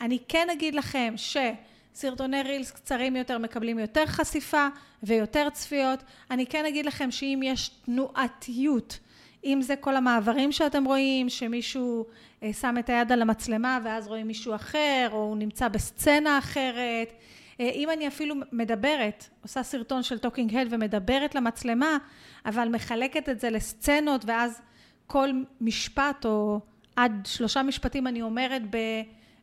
אני 0.01 0.19
כן 0.27 0.47
אגיד 0.53 0.75
לכם 0.75 1.13
שסרטוני 1.17 2.41
רילס 2.41 2.71
קצרים 2.71 3.15
יותר 3.15 3.37
מקבלים 3.37 3.79
יותר 3.79 4.05
חשיפה 4.05 4.67
ויותר 5.03 5.49
צפיות. 5.49 6.03
אני 6.31 6.45
כן 6.45 6.65
אגיד 6.65 6.85
לכם 6.85 7.11
שאם 7.11 7.39
יש 7.43 7.69
תנועתיות 7.85 8.99
אם 9.45 9.61
זה 9.61 9.75
כל 9.75 9.95
המעברים 9.95 10.51
שאתם 10.51 10.85
רואים, 10.85 11.29
שמישהו 11.29 12.05
אה, 12.43 12.53
שם 12.53 12.75
את 12.79 12.89
היד 12.89 13.11
על 13.11 13.21
המצלמה 13.21 13.79
ואז 13.83 14.07
רואים 14.07 14.27
מישהו 14.27 14.55
אחר, 14.55 15.07
או 15.11 15.17
הוא 15.17 15.37
נמצא 15.37 15.67
בסצנה 15.67 16.37
אחרת. 16.37 17.13
אה, 17.59 17.69
אם 17.69 17.89
אני 17.89 18.07
אפילו 18.07 18.35
מדברת, 18.51 19.29
עושה 19.41 19.63
סרטון 19.63 20.03
של 20.03 20.19
talking 20.19 20.55
head 20.55 20.67
ומדברת 20.69 21.35
למצלמה, 21.35 21.97
אבל 22.45 22.69
מחלקת 22.69 23.29
את 23.29 23.39
זה 23.39 23.49
לסצנות, 23.49 24.25
ואז 24.25 24.61
כל 25.07 25.29
משפט 25.61 26.25
או 26.25 26.59
עד 26.95 27.11
שלושה 27.25 27.63
משפטים 27.63 28.07
אני 28.07 28.21
אומרת 28.21 28.61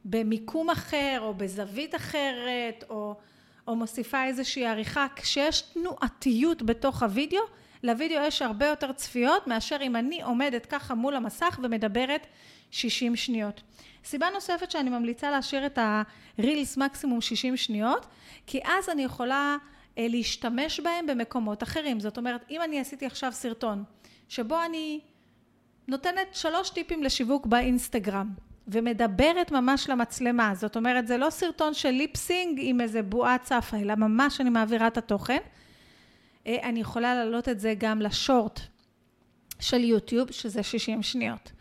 במיקום 0.04 0.71
אחר, 0.71 1.19
או 1.21 1.35
בזווית 1.35 1.95
אחרת, 1.95 2.85
או, 2.90 3.16
או 3.69 3.76
מוסיפה 3.76 4.25
איזושהי 4.25 4.66
עריכה, 4.66 5.07
כשיש 5.16 5.61
תנועתיות 5.61 6.62
בתוך 6.62 7.02
הוידאו, 7.02 7.42
לוידאו 7.83 8.25
יש 8.27 8.43
הרבה 8.43 8.67
יותר 8.67 8.93
צפיות 8.93 9.47
מאשר 9.47 9.77
אם 9.83 9.97
אני 9.97 10.23
עומדת 10.23 10.67
ככה 10.67 10.95
מול 10.95 11.17
המסך 11.17 11.61
ומדברת 11.62 12.27
60 12.71 13.17
שניות. 13.17 13.62
סיבה 14.05 14.27
נוספת 14.35 14.71
שאני 14.71 14.91
ממליצה 14.91 15.31
להשאיר 15.31 15.67
את 15.67 15.79
הרילס 16.39 16.77
מקסימום 16.77 17.21
60 17.21 17.57
שניות, 17.57 18.07
כי 18.47 18.61
אז 18.65 18.89
אני 18.89 19.05
יכולה 19.05 19.57
אה, 19.99 20.07
להשתמש 20.09 20.81
בהם 20.81 21.07
במקומות 21.07 21.62
אחרים. 21.62 22.01
זאת 22.01 22.19
אומרת, 22.19 22.45
אם 22.51 22.62
אני 22.62 22.81
עשיתי 22.81 23.07
עכשיו 23.07 23.33
סרטון 23.33 23.85
שבו 24.29 24.65
אני 24.65 25.01
נותנת 25.89 26.35
שלוש 26.35 26.71
טיפים 26.71 27.03
לשיווק 27.03 27.47
באינסטגרם 27.47 28.31
ומדברת 28.69 29.53
ממש 29.53 29.89
למצלמה, 29.89 30.55
זאת 30.55 30.77
אומרת 30.77 31.07
זה 31.07 31.17
לא 31.17 31.31
סרטון 31.31 31.75
של 31.75 31.91
ליפסינג 31.91 32.59
עם 32.62 32.81
איזה 32.81 33.03
בועה 33.03 33.39
צפה, 33.39 33.77
אלא 33.77 33.95
ממש 33.95 34.41
אני 34.41 34.51
מעבירה 34.51 34.87
את 34.87 34.99
התוכן, 34.99 35.39
אני 36.47 36.81
יכולה 36.81 37.15
להעלות 37.15 37.49
את 37.49 37.61
זה 37.61 37.75
גם 37.79 38.03
לשורט 38.03 38.61
של 39.61 39.85
יוטיוב, 39.85 40.31
שזה 40.31 40.63
60 40.63 41.03
שניות. 41.03 41.53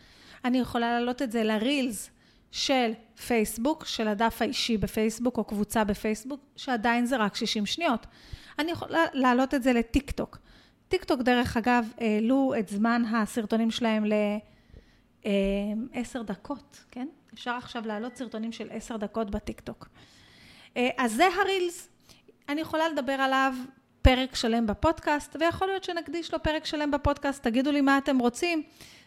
אני 0.45 0.59
יכולה 0.59 0.91
להעלות 0.91 1.21
את 1.21 1.31
זה 1.31 1.43
לרילס 1.43 2.09
של 2.51 2.91
פייסבוק, 3.27 3.85
של 3.85 4.07
הדף 4.07 4.41
האישי 4.41 4.77
בפייסבוק 4.77 5.37
או 5.37 5.43
קבוצה 5.43 5.83
בפייסבוק, 5.83 6.41
שעדיין 6.55 7.05
זה 7.05 7.17
רק 7.17 7.35
60 7.35 7.65
שניות. 7.65 8.07
אני 8.59 8.71
יכולה 8.71 9.05
להעלות 9.13 9.53
את 9.53 9.63
זה 9.63 9.73
לטיק 9.73 10.11
טוק. 10.11 10.37
טיק 10.87 11.03
טוק, 11.03 11.21
דרך 11.21 11.57
אגב, 11.57 11.87
העלו 11.97 12.53
את 12.59 12.69
זמן 12.69 13.03
הסרטונים 13.05 13.71
שלהם 13.71 14.05
ל-10 14.05 15.25
אה, 15.25 16.23
דקות, 16.25 16.83
כן? 16.91 17.07
אפשר 17.33 17.51
עכשיו 17.51 17.87
להעלות 17.87 18.15
סרטונים 18.15 18.51
של 18.51 18.67
10 18.71 18.97
דקות 18.97 19.31
בטיק 19.31 19.59
טוק. 19.59 19.87
אה, 20.77 20.89
אז 20.97 21.13
זה 21.13 21.27
הרילס. 21.41 21.89
אני 22.49 22.61
יכולה 22.61 22.89
לדבר 22.89 23.13
עליו 23.13 23.53
פרק 24.01 24.35
שלם 24.35 24.67
בפודקאסט, 24.67 25.35
ויכול 25.39 25.67
להיות 25.67 25.83
שנקדיש 25.83 26.33
לו 26.33 26.43
פרק 26.43 26.65
שלם 26.65 26.91
בפודקאסט. 26.91 27.43
תגידו 27.43 27.71
לי 27.71 27.81
מה 27.81 27.97
אתם 27.97 28.19
רוצים, 28.19 28.63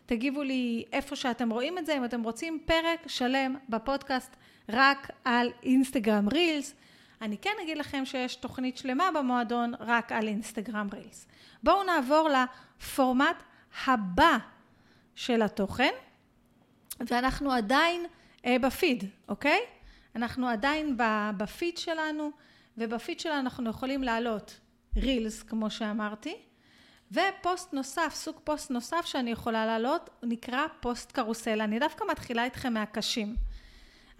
תגיבו 0.06 0.42
לי 0.42 0.84
איפה 0.92 1.16
שאתם 1.16 1.50
רואים 1.50 1.78
את 1.78 1.86
זה, 1.86 1.96
אם 1.96 2.04
אתם 2.04 2.22
רוצים 2.22 2.58
פרק 2.64 3.00
שלם 3.06 3.56
בפודקאסט 3.68 4.36
רק 4.68 5.10
על 5.24 5.50
אינסטגרם 5.62 6.28
רילס. 6.28 6.74
אני 7.22 7.38
כן 7.38 7.50
אגיד 7.62 7.78
לכם 7.78 8.04
שיש 8.04 8.36
תוכנית 8.36 8.76
שלמה 8.76 9.10
במועדון 9.14 9.72
רק 9.80 10.12
על 10.12 10.28
אינסטגרם 10.28 10.88
רילס. 10.92 11.26
בואו 11.62 11.82
נעבור 11.82 12.28
לפורמט 12.28 13.42
הבא 13.86 14.36
של 15.14 15.42
התוכן, 15.42 15.92
ואנחנו 17.00 17.52
עדיין 17.52 18.06
אה, 18.46 18.56
בפיד, 18.58 19.04
אוקיי? 19.28 19.60
אנחנו 20.16 20.48
עדיין 20.48 20.96
בפיד 21.36 21.78
שלנו, 21.78 22.30
ובפיד 22.78 23.20
שלנו 23.20 23.40
אנחנו 23.40 23.70
יכולים 23.70 24.02
לעלות 24.02 24.60
רילס, 24.96 25.42
כמו 25.42 25.70
שאמרתי, 25.70 26.34
ופוסט 27.12 27.72
נוסף, 27.72 28.14
סוג 28.14 28.36
פוסט 28.44 28.70
נוסף 28.70 29.04
שאני 29.04 29.30
יכולה 29.30 29.66
להעלות, 29.66 30.10
נקרא 30.22 30.66
פוסט 30.80 31.12
קרוסל. 31.12 31.60
אני 31.60 31.78
דווקא 31.78 32.04
מתחילה 32.10 32.44
איתכם 32.44 32.74
מהקשים. 32.74 33.36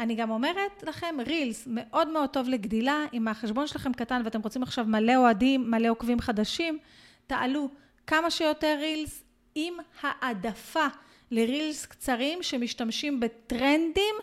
אני 0.01 0.15
גם 0.15 0.31
אומרת 0.31 0.83
לכם, 0.83 1.17
רילס 1.27 1.65
מאוד 1.67 2.09
מאוד 2.09 2.31
טוב 2.31 2.49
לגדילה, 2.49 3.05
אם 3.13 3.29
החשבון 3.29 3.67
שלכם 3.67 3.93
קטן 3.93 4.23
ואתם 4.25 4.41
רוצים 4.41 4.63
עכשיו 4.63 4.85
מלא 4.85 5.17
אוהדים, 5.17 5.71
מלא 5.71 5.89
עוקבים 5.89 6.21
חדשים, 6.21 6.79
תעלו 7.27 7.69
כמה 8.07 8.31
שיותר 8.31 8.77
רילס 8.81 9.25
עם 9.55 9.75
העדפה 10.03 10.87
לרילס 11.31 11.87
קצרים 11.87 12.43
שמשתמשים 12.43 13.21
בטרנדים 13.21 14.15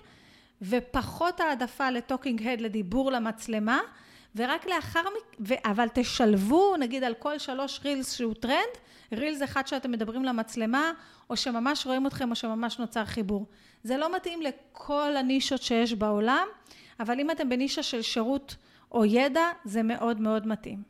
ופחות 0.61 1.39
העדפה 1.39 1.89
ל 1.89 1.97
talking 1.97 2.47
head 2.47 2.61
לדיבור 2.61 3.11
למצלמה 3.11 3.79
ורק 4.35 4.65
לאחר 4.65 5.01
מכן, 5.01 5.55
אבל 5.65 5.87
תשלבו 5.93 6.75
נגיד 6.79 7.03
על 7.03 7.13
כל 7.13 7.37
שלוש 7.37 7.79
רילס 7.85 8.13
שהוא 8.13 8.33
טרנד, 8.33 8.77
רילס 9.11 9.43
אחד 9.43 9.67
שאתם 9.67 9.91
מדברים 9.91 10.23
למצלמה, 10.23 10.91
או 11.29 11.37
שממש 11.37 11.85
רואים 11.85 12.07
אתכם, 12.07 12.31
או 12.31 12.35
שממש 12.35 12.79
נוצר 12.79 13.05
חיבור. 13.05 13.45
זה 13.83 13.97
לא 13.97 14.15
מתאים 14.15 14.41
לכל 14.41 15.17
הנישות 15.17 15.61
שיש 15.61 15.93
בעולם, 15.93 16.47
אבל 16.99 17.19
אם 17.19 17.31
אתם 17.31 17.49
בנישה 17.49 17.83
של 17.83 18.01
שירות 18.01 18.55
או 18.91 19.05
ידע, 19.05 19.43
זה 19.65 19.83
מאוד 19.83 20.21
מאוד 20.21 20.47
מתאים. 20.47 20.83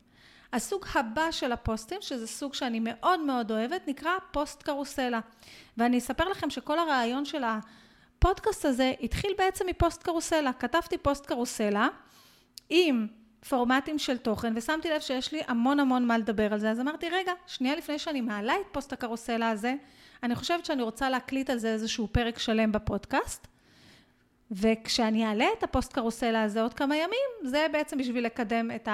הסוג 0.52 0.84
הבא 0.94 1.30
של 1.30 1.52
הפוסטים, 1.52 1.98
שזה 2.00 2.26
סוג 2.26 2.54
שאני 2.54 2.80
מאוד 2.80 3.20
מאוד 3.20 3.50
אוהבת, 3.50 3.88
נקרא 3.88 4.10
פוסט 4.30 4.62
קרוסלה. 4.62 5.20
ואני 5.76 5.98
אספר 5.98 6.28
לכם 6.28 6.50
שכל 6.50 6.78
הרעיון 6.78 7.24
של 7.24 7.42
הפודקאסט 7.44 8.64
הזה 8.64 8.92
התחיל 9.00 9.32
בעצם 9.38 9.66
מפוסט 9.66 10.02
קרוסלה. 10.02 10.52
כתבתי 10.52 10.98
פוסט 10.98 11.26
קרוסלה 11.26 11.88
עם 12.70 13.06
פורמטים 13.48 13.98
של 13.98 14.18
תוכן, 14.18 14.52
ושמתי 14.56 14.90
לב 14.90 15.00
שיש 15.00 15.32
לי 15.32 15.40
המון 15.46 15.80
המון 15.80 16.06
מה 16.06 16.18
לדבר 16.18 16.52
על 16.52 16.58
זה, 16.58 16.70
אז 16.70 16.80
אמרתי, 16.80 17.08
רגע, 17.08 17.32
שנייה 17.46 17.76
לפני 17.76 17.98
שאני 17.98 18.20
מעלה 18.20 18.54
את 18.54 18.66
פוסט 18.72 18.92
הקרוסלה 18.92 19.50
הזה, 19.50 19.74
אני 20.22 20.34
חושבת 20.34 20.64
שאני 20.64 20.82
רוצה 20.82 21.10
להקליט 21.10 21.50
על 21.50 21.58
זה 21.58 21.72
איזשהו 21.72 22.08
פרק 22.12 22.38
שלם 22.38 22.72
בפודקאסט, 22.72 23.46
וכשאני 24.50 25.26
אעלה 25.26 25.46
את 25.58 25.62
הפוסט 25.62 25.92
קרוסלה 25.92 26.42
הזה 26.42 26.62
עוד 26.62 26.74
כמה 26.74 26.96
ימים, 26.96 27.50
זה 27.50 27.66
בעצם 27.72 27.98
בשביל 27.98 28.24
לקדם 28.24 28.70
את 28.70 28.88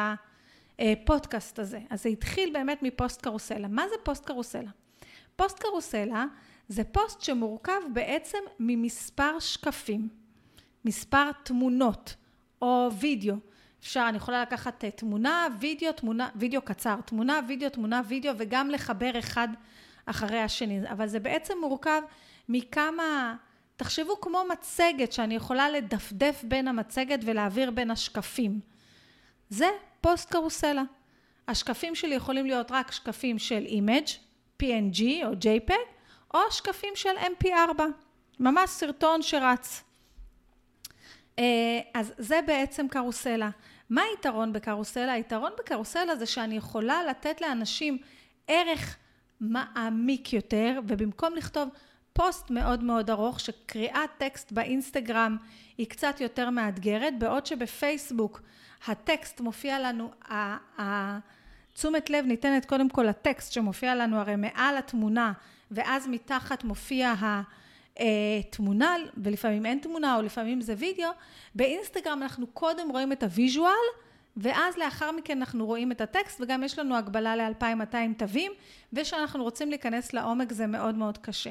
הפודקאסט 0.78 1.58
הזה. 1.58 1.80
אז 1.90 2.02
זה 2.02 2.08
התחיל 2.08 2.52
באמת 2.52 2.82
מפוסט 2.82 3.22
קרוסלה. 3.22 3.68
מה 3.68 3.88
זה 3.88 3.94
פוסט 4.02 4.24
קרוסלה? 4.24 4.70
פוסט 5.36 5.58
קרוסלה 5.58 6.24
זה 6.68 6.84
פוסט 6.84 7.20
שמורכב 7.20 7.80
בעצם 7.92 8.38
ממספר 8.60 9.38
שקפים, 9.38 10.08
מספר 10.84 11.32
תמונות 11.42 12.14
או 12.62 12.88
וידאו. 13.00 13.34
אפשר, 13.80 14.06
אני 14.08 14.16
יכולה 14.16 14.42
לקחת 14.42 14.84
אה, 14.84 14.90
תמונה, 14.90 15.46
וידאו, 15.60 15.92
תמונה, 15.92 16.28
וידאו 16.36 16.62
קצר, 16.62 16.96
תמונה, 17.04 17.40
וידאו, 17.48 17.70
תמונה, 17.70 18.00
וידאו, 18.08 18.32
וגם 18.38 18.70
לחבר 18.70 19.18
אחד 19.18 19.48
אחרי 20.06 20.40
השני. 20.40 20.90
אבל 20.90 21.06
זה 21.06 21.20
בעצם 21.20 21.54
מורכב 21.60 22.02
מכמה, 22.48 23.34
תחשבו 23.76 24.20
כמו 24.20 24.42
מצגת 24.52 25.12
שאני 25.12 25.34
יכולה 25.34 25.70
לדפדף 25.70 26.44
בין 26.44 26.68
המצגת 26.68 27.18
ולהעביר 27.24 27.70
בין 27.70 27.90
השקפים. 27.90 28.60
זה 29.50 29.68
פוסט 30.00 30.30
קרוסלה. 30.30 30.82
השקפים 31.48 31.94
שלי 31.94 32.14
יכולים 32.14 32.46
להיות 32.46 32.70
רק 32.70 32.92
שקפים 32.92 33.38
של 33.38 33.64
image, 33.66 34.06
PNG 34.62 35.02
או 35.24 35.32
JPEG, 35.32 35.72
או 36.34 36.40
שקפים 36.50 36.92
של 36.94 37.16
MP4, 37.18 37.82
ממש 38.40 38.70
סרטון 38.70 39.22
שרץ. 39.22 39.87
אה, 41.38 41.80
אז 41.94 42.12
זה 42.18 42.40
בעצם 42.46 42.88
קרוסלה. 42.88 43.50
מה 43.90 44.02
היתרון 44.10 44.52
בקרוסלה? 44.52 45.12
היתרון 45.12 45.52
בקרוסלה 45.58 46.16
זה 46.16 46.26
שאני 46.26 46.56
יכולה 46.56 47.04
לתת 47.04 47.40
לאנשים 47.40 47.98
ערך 48.48 48.96
מעמיק 49.40 50.32
יותר, 50.32 50.80
ובמקום 50.86 51.34
לכתוב 51.34 51.68
פוסט 52.12 52.50
מאוד 52.50 52.84
מאוד 52.84 53.10
ארוך, 53.10 53.40
שקריאת 53.40 54.10
טקסט 54.18 54.52
באינסטגרם 54.52 55.36
היא 55.78 55.86
קצת 55.86 56.20
יותר 56.20 56.50
מאתגרת, 56.50 57.18
בעוד 57.18 57.46
שבפייסבוק 57.46 58.42
הטקסט 58.86 59.40
מופיע 59.40 59.78
לנו, 59.78 60.10
תשומת 61.72 62.10
לב 62.10 62.24
ניתנת 62.24 62.64
קודם 62.64 62.88
כל 62.88 63.02
לטקסט 63.02 63.52
שמופיע 63.52 63.94
לנו 63.94 64.16
הרי 64.16 64.36
מעל 64.36 64.76
התמונה, 64.76 65.32
ואז 65.70 66.06
מתחת 66.08 66.64
מופיע 66.64 67.08
ה... 67.08 67.42
אה, 68.00 68.42
תמונה, 68.50 68.96
ולפעמים 69.16 69.66
אין 69.66 69.78
תמונה, 69.78 70.16
או 70.16 70.22
לפעמים 70.22 70.60
זה 70.60 70.74
וידאו, 70.78 71.10
באינסטגרם 71.54 72.22
אנחנו 72.22 72.46
קודם 72.46 72.88
רואים 72.88 73.12
את 73.12 73.22
ה 73.22 73.28
visual, 73.29 73.72
ואז 74.36 74.76
לאחר 74.76 75.12
מכן 75.12 75.38
אנחנו 75.38 75.66
רואים 75.66 75.92
את 75.92 76.00
הטקסט, 76.00 76.40
וגם 76.40 76.64
יש 76.64 76.78
לנו 76.78 76.96
הגבלה 76.96 77.36
ל-2200 77.36 77.96
תווים, 78.18 78.52
ושאנחנו 78.92 79.44
רוצים 79.44 79.68
להיכנס 79.68 80.12
לעומק 80.12 80.52
זה 80.52 80.66
מאוד 80.66 80.94
מאוד 80.94 81.18
קשה. 81.18 81.50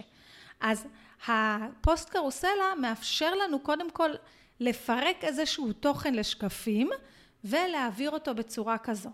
אז 0.62 0.88
הפוסט 1.28 2.10
קרוסלה 2.10 2.76
מאפשר 2.82 3.36
לנו 3.36 3.60
קודם 3.60 3.92
כל 3.92 4.10
לפרק 4.60 5.24
איזשהו 5.24 5.74
תוכן 5.74 6.14
לשקפים, 6.14 6.90
ולהעביר 7.44 8.12
אותו 8.12 8.36
בצורה 8.36 8.78
כזו. 8.78 9.10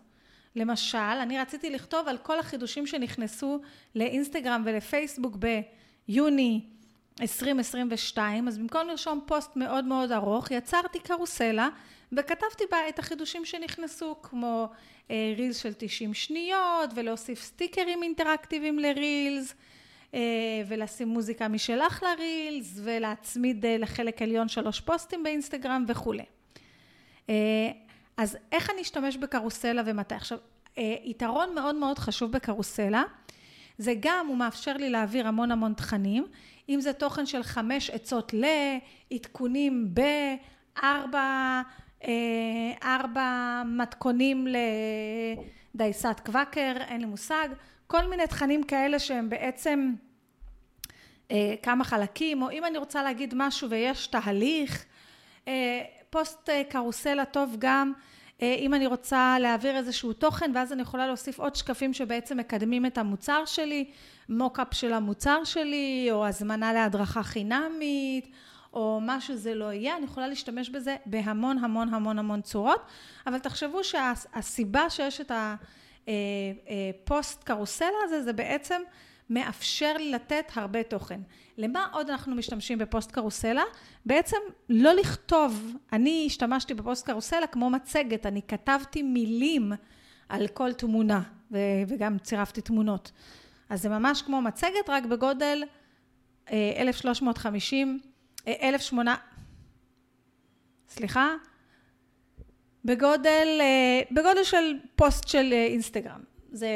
למשל, 0.55 0.97
אני 0.97 1.39
רציתי 1.39 1.69
לכתוב 1.69 2.07
על 2.07 2.17
כל 2.17 2.39
החידושים 2.39 2.87
שנכנסו 2.87 3.59
לאינסטגרם 3.95 4.63
ולפייסבוק 4.65 5.37
ביוני 6.07 6.61
2022, 7.21 8.47
אז 8.47 8.57
במקום 8.57 8.87
לרשום 8.87 9.21
פוסט 9.25 9.55
מאוד 9.55 9.85
מאוד 9.85 10.11
ארוך, 10.11 10.51
יצרתי 10.51 10.99
קרוסלה 10.99 11.69
וכתבתי 12.11 12.63
בה 12.71 12.77
את 12.89 12.99
החידושים 12.99 13.45
שנכנסו, 13.45 14.15
כמו 14.23 14.69
אה, 15.11 15.33
רילס 15.37 15.57
של 15.57 15.73
90 15.77 16.13
שניות, 16.13 16.89
ולהוסיף 16.95 17.43
סטיקרים 17.43 18.03
אינטראקטיביים 18.03 18.79
לרילס, 18.79 19.55
אה, 20.13 20.19
ולשים 20.67 21.07
מוזיקה 21.07 21.47
משלך 21.47 22.03
לרילס, 22.03 22.79
ולהצמיד 22.83 23.65
אה, 23.65 23.77
לחלק 23.77 24.21
עליון 24.21 24.47
שלוש 24.47 24.79
פוסטים 24.79 25.23
באינסטגרם 25.23 25.85
וכולי. 25.87 26.25
אה, 27.29 27.35
אז 28.17 28.37
איך 28.51 28.69
אני 28.69 28.81
אשתמש 28.81 29.17
בקרוסלה 29.17 29.81
ומתי? 29.85 30.15
עכשיו, 30.15 30.37
אה, 30.77 30.95
יתרון 31.03 31.55
מאוד 31.55 31.75
מאוד 31.75 31.99
חשוב 31.99 32.31
בקרוסלה, 32.31 33.03
זה 33.77 33.93
גם, 33.99 34.25
הוא 34.27 34.37
מאפשר 34.37 34.77
לי 34.77 34.89
להעביר 34.89 35.27
המון 35.27 35.51
המון 35.51 35.73
תכנים, 35.73 36.25
אם 36.69 36.81
זה 36.81 36.93
תוכן 36.93 37.25
של 37.25 37.43
חמש 37.43 37.89
עצות 37.89 38.33
ל, 38.33 38.45
עדכונים 39.13 39.93
בארבע, 39.93 41.61
אה, 42.03 42.11
ארבע 42.83 43.61
מתכונים 43.65 44.47
לדייסת 45.75 46.21
קוואקר, 46.25 46.73
אין 46.87 47.01
לי 47.01 47.07
מושג, 47.07 47.47
כל 47.87 48.07
מיני 48.07 48.27
תכנים 48.27 48.63
כאלה 48.63 48.99
שהם 48.99 49.29
בעצם 49.29 49.93
אה, 51.31 51.55
כמה 51.63 51.83
חלקים, 51.83 52.41
או 52.41 52.51
אם 52.51 52.65
אני 52.65 52.77
רוצה 52.77 53.03
להגיד 53.03 53.33
משהו 53.37 53.69
ויש 53.69 54.07
תהליך, 54.07 54.85
פוסט 56.09 56.49
קרוסלה 56.69 57.25
טוב 57.25 57.55
גם. 57.59 57.93
אה, 57.95 58.12
אם 58.41 58.73
אני 58.73 58.87
רוצה 58.87 59.37
להעביר 59.39 59.77
איזשהו 59.77 60.13
תוכן 60.13 60.51
ואז 60.55 60.73
אני 60.73 60.81
יכולה 60.81 61.07
להוסיף 61.07 61.39
עוד 61.39 61.55
שקפים 61.55 61.93
שבעצם 61.93 62.37
מקדמים 62.37 62.85
את 62.85 62.97
המוצר 62.97 63.45
שלי, 63.45 63.85
mockup 64.29 64.73
של 64.73 64.93
המוצר 64.93 65.43
שלי 65.43 66.07
או 66.11 66.27
הזמנה 66.27 66.73
להדרכה 66.73 67.23
חינמית 67.23 68.31
או 68.73 68.99
מה 69.01 69.21
שזה 69.21 69.55
לא 69.55 69.73
יהיה, 69.73 69.97
אני 69.97 70.05
יכולה 70.05 70.27
להשתמש 70.27 70.69
בזה 70.69 70.95
בהמון 71.05 71.57
המון 71.57 71.93
המון 71.93 72.19
המון 72.19 72.41
צורות, 72.41 72.81
אבל 73.27 73.39
תחשבו 73.39 73.83
שהסיבה 73.83 74.89
שיש 74.89 75.21
את 75.21 75.31
הפוסט 76.07 77.37
אה, 77.37 77.53
אה, 77.53 77.55
קרוסלה 77.55 77.87
הזה 78.03 78.21
זה 78.21 78.33
בעצם 78.33 78.81
מאפשר 79.29 79.97
לי 79.97 80.11
לתת 80.11 80.51
הרבה 80.55 80.83
תוכן. 80.83 81.21
למה 81.57 81.87
עוד 81.91 82.09
אנחנו 82.09 82.35
משתמשים 82.35 82.77
בפוסט 82.77 83.11
קרוסלה? 83.11 83.63
בעצם 84.05 84.37
לא 84.69 84.93
לכתוב, 84.93 85.73
אני 85.93 86.23
השתמשתי 86.27 86.73
בפוסט 86.73 87.05
קרוסלה 87.05 87.47
כמו 87.47 87.69
מצגת, 87.69 88.25
אני 88.25 88.41
כתבתי 88.47 89.03
מילים 89.03 89.71
על 90.29 90.47
כל 90.47 90.73
תמונה 90.73 91.21
וגם 91.87 92.17
צירפתי 92.19 92.61
תמונות. 92.61 93.11
אז 93.69 93.81
זה 93.81 93.89
ממש 93.89 94.21
כמו 94.21 94.41
מצגת, 94.41 94.89
רק 94.89 95.05
בגודל 95.05 95.63
1350, 96.51 97.99
אה, 98.47 98.69
1800, 98.69 99.07
אה, 99.07 99.15
סליחה, 100.89 101.35
בגודל, 102.85 103.47
אה, 103.61 104.01
בגודל 104.11 104.43
של 104.43 104.79
פוסט 104.95 105.27
של 105.27 105.53
אינסטגרם. 105.53 106.23
זה 106.51 106.67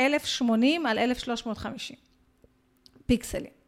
1080 0.00 0.86
על 0.86 0.98
1350 0.98 1.96
פיקסלים. 3.06 3.62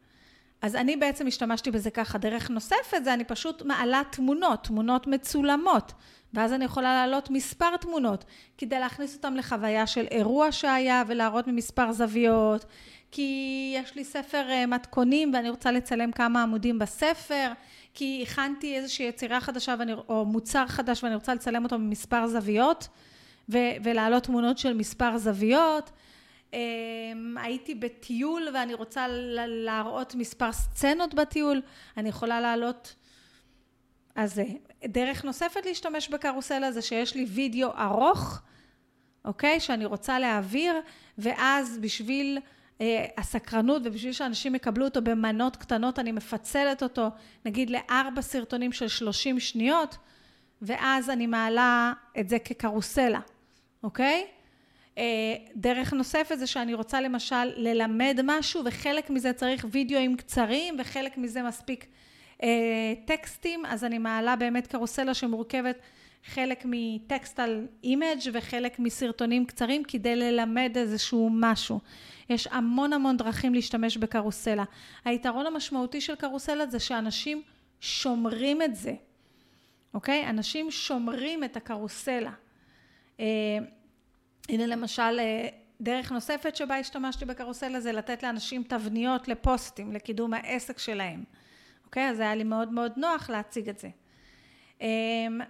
אז 0.61 0.75
אני 0.75 0.95
בעצם 0.95 1.27
השתמשתי 1.27 1.71
בזה 1.71 1.89
ככה. 1.89 2.17
דרך 2.17 2.49
נוספת 2.49 3.03
זה 3.03 3.13
אני 3.13 3.23
פשוט 3.23 3.61
מעלה 3.61 4.01
תמונות, 4.11 4.63
תמונות 4.63 5.07
מצולמות, 5.07 5.93
ואז 6.33 6.53
אני 6.53 6.65
יכולה 6.65 6.93
להעלות 6.93 7.29
מספר 7.29 7.77
תמונות, 7.77 8.25
כדי 8.57 8.79
להכניס 8.79 9.15
אותם 9.15 9.35
לחוויה 9.35 9.87
של 9.87 10.05
אירוע 10.11 10.51
שהיה 10.51 11.03
ולהראות 11.07 11.47
ממספר 11.47 11.91
זוויות, 11.91 12.65
כי 13.11 13.73
יש 13.75 13.95
לי 13.95 14.03
ספר 14.03 14.49
אה, 14.49 14.65
מתכונים 14.65 15.31
ואני 15.33 15.49
רוצה 15.49 15.71
לצלם 15.71 16.11
כמה 16.11 16.43
עמודים 16.43 16.79
בספר, 16.79 17.51
כי 17.93 18.25
הכנתי 18.27 18.75
איזושהי 18.75 19.07
יצירה 19.07 19.41
חדשה 19.41 19.75
ואני, 19.79 19.93
או 19.93 20.25
מוצר 20.25 20.67
חדש 20.67 21.03
ואני 21.03 21.15
רוצה 21.15 21.33
לצלם 21.33 21.63
אותו 21.63 21.79
ממספר 21.79 22.27
זוויות, 22.27 22.87
ו, 23.49 23.57
ולהעלות 23.83 24.23
תמונות 24.23 24.57
של 24.57 24.73
מספר 24.73 25.17
זוויות. 25.17 25.91
אמ, 26.53 27.37
הייתי 27.41 27.75
בטיול 27.75 28.47
ואני 28.53 28.73
רוצה 28.73 29.05
להראות 29.47 30.15
מספר 30.15 30.51
סצנות 30.51 31.13
בטיול, 31.13 31.61
אני 31.97 32.09
יכולה 32.09 32.41
להעלות... 32.41 32.95
אז 34.15 34.41
דרך 34.85 35.25
נוספת 35.25 35.65
להשתמש 35.65 36.09
בקרוסלה 36.09 36.71
זה 36.71 36.81
שיש 36.81 37.15
לי 37.15 37.25
וידאו 37.25 37.69
ארוך, 37.77 38.41
אוקיי? 39.25 39.59
שאני 39.59 39.85
רוצה 39.85 40.19
להעביר, 40.19 40.73
ואז 41.17 41.77
בשביל 41.81 42.39
אה, 42.81 43.05
הסקרנות 43.17 43.81
ובשביל 43.85 44.13
שאנשים 44.13 44.55
יקבלו 44.55 44.85
אותו 44.85 45.01
במנות 45.01 45.55
קטנות, 45.55 45.99
אני 45.99 46.11
מפצלת 46.11 46.83
אותו, 46.83 47.07
נגיד 47.45 47.69
לארבע 47.69 48.21
סרטונים 48.21 48.71
של 48.71 48.87
30 48.87 49.39
שניות, 49.39 49.97
ואז 50.61 51.09
אני 51.09 51.27
מעלה 51.27 51.93
את 52.19 52.29
זה 52.29 52.39
כקרוסלה, 52.39 53.19
אוקיי? 53.83 54.27
אה, 54.97 55.03
דרך 55.55 55.93
נוספת 55.93 56.39
זה 56.39 56.47
שאני 56.47 56.73
רוצה 56.73 57.01
למשל 57.01 57.45
ללמד 57.55 58.19
משהו 58.23 58.61
וחלק 58.65 59.09
מזה 59.09 59.33
צריך 59.33 59.65
וידאוים 59.71 60.17
קצרים 60.17 60.75
וחלק 60.79 61.17
מזה 61.17 61.43
מספיק 61.43 61.85
אה, 62.43 62.93
טקסטים, 63.05 63.65
אז 63.65 63.83
אני 63.83 63.97
מעלה 63.97 64.35
באמת 64.35 64.67
קרוסלה 64.67 65.13
שמורכבת 65.13 65.79
חלק 66.25 66.63
מטקסט 66.65 67.39
על 67.39 67.67
image 67.83 68.19
וחלק 68.33 68.79
מסרטונים 68.79 69.45
קצרים 69.45 69.83
כדי 69.83 70.15
ללמד 70.15 70.71
איזשהו 70.75 71.29
משהו. 71.31 71.79
יש 72.29 72.47
המון 72.51 72.93
המון 72.93 73.17
דרכים 73.17 73.53
להשתמש 73.53 73.97
בקרוסלה. 73.97 74.63
היתרון 75.05 75.45
המשמעותי 75.45 76.01
של 76.01 76.15
קרוסלה 76.15 76.65
זה 76.67 76.79
שאנשים 76.79 77.41
שומרים 77.79 78.61
את 78.61 78.75
זה, 78.75 78.93
אוקיי? 79.93 80.29
אנשים 80.29 80.71
שומרים 80.71 81.43
את 81.43 81.57
הקרוסלה. 81.57 82.31
אה, 84.49 84.53
הנה 84.53 84.65
למשל 84.65 85.19
אה, 85.19 85.47
דרך 85.81 86.11
נוספת 86.11 86.55
שבה 86.55 86.77
השתמשתי 86.77 87.25
בקרוסלה 87.25 87.79
זה 87.79 87.91
לתת 87.91 88.23
לאנשים 88.23 88.63
תבניות 88.63 89.27
לפוסטים 89.27 89.91
לקידום 89.91 90.33
העסק 90.33 90.79
שלהם. 90.79 91.23
אוקיי? 91.85 92.09
אז 92.09 92.19
היה 92.19 92.35
לי 92.35 92.43
מאוד 92.43 92.71
מאוד 92.71 92.91
נוח 92.97 93.29
להציג 93.29 93.69
את 93.69 93.79
זה. 93.79 93.89
אמ, 94.81 95.41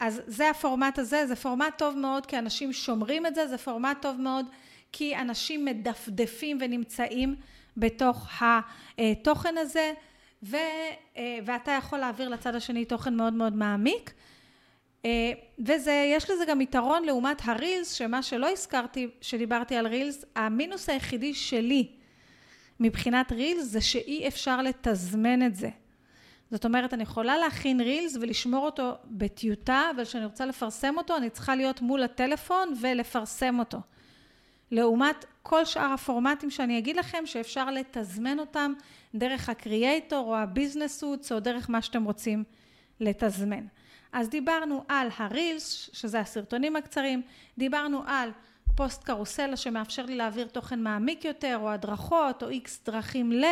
אז 0.00 0.20
זה 0.26 0.50
הפורמט 0.50 0.98
הזה, 0.98 1.26
זה 1.26 1.36
פורמט 1.36 1.78
טוב 1.78 1.96
מאוד 1.96 2.26
כי 2.26 2.38
אנשים 2.38 2.72
שומרים 2.72 3.26
את 3.26 3.34
זה, 3.34 3.46
זה 3.46 3.58
פורמט 3.58 4.02
טוב 4.02 4.20
מאוד 4.20 4.46
כי 4.92 5.16
אנשים 5.16 5.64
מדפדפים 5.64 6.58
ונמצאים 6.60 7.36
בתוך 7.76 8.28
התוכן 8.98 9.58
הזה 9.58 9.92
ו, 10.42 10.56
אה, 11.16 11.38
ואתה 11.44 11.70
יכול 11.70 11.98
להעביר 11.98 12.28
לצד 12.28 12.54
השני 12.54 12.84
תוכן 12.84 13.14
מאוד 13.14 13.32
מאוד 13.32 13.56
מעמיק 13.56 14.12
אה, 15.04 15.32
וזה, 15.58 16.10
יש 16.16 16.30
לזה 16.30 16.44
גם 16.44 16.60
יתרון 16.60 17.04
לעומת 17.04 17.42
הרילס, 17.44 17.92
שמה 17.92 18.22
שלא 18.22 18.50
הזכרתי, 18.50 19.08
שדיברתי 19.20 19.76
על 19.76 19.86
רילס, 19.86 20.24
המינוס 20.36 20.88
היחידי 20.88 21.34
שלי 21.34 21.88
מבחינת 22.80 23.32
רילס 23.32 23.64
זה 23.64 23.80
שאי 23.80 24.28
אפשר 24.28 24.62
לתזמן 24.62 25.46
את 25.46 25.54
זה. 25.54 25.68
זאת 26.50 26.64
אומרת, 26.64 26.94
אני 26.94 27.02
יכולה 27.02 27.38
להכין 27.38 27.80
רילס 27.80 28.16
ולשמור 28.20 28.64
אותו 28.64 28.92
בטיוטה, 29.04 29.82
אבל 29.96 30.04
כשאני 30.04 30.24
רוצה 30.24 30.46
לפרסם 30.46 30.94
אותו, 30.96 31.16
אני 31.16 31.30
צריכה 31.30 31.54
להיות 31.56 31.80
מול 31.80 32.02
הטלפון 32.02 32.74
ולפרסם 32.80 33.58
אותו. 33.58 33.78
לעומת 34.70 35.24
כל 35.42 35.64
שאר 35.64 35.92
הפורמטים 35.92 36.50
שאני 36.50 36.78
אגיד 36.78 36.96
לכם, 36.96 37.26
שאפשר 37.26 37.70
לתזמן 37.70 38.38
אותם 38.38 38.72
דרך 39.14 39.48
הקריאייטור 39.48 40.26
או 40.26 40.36
הביזנס 40.36 40.98
סוטס, 40.98 41.32
או 41.32 41.40
דרך 41.40 41.70
מה 41.70 41.82
שאתם 41.82 42.04
רוצים 42.04 42.44
לתזמן. 43.00 43.66
אז 44.12 44.28
דיברנו 44.28 44.84
על 44.88 45.08
הרילס, 45.16 45.90
שזה 45.92 46.20
הסרטונים 46.20 46.76
הקצרים, 46.76 47.22
דיברנו 47.58 48.02
על 48.06 48.30
פוסט 48.74 49.04
קרוסלה 49.04 49.56
שמאפשר 49.56 50.06
לי 50.06 50.14
להעביר 50.16 50.46
תוכן 50.46 50.82
מעמיק 50.82 51.24
יותר, 51.24 51.58
או 51.60 51.70
הדרכות, 51.70 52.42
או 52.42 52.48
איקס 52.48 52.80
דרכים 52.84 53.32
ל... 53.32 53.44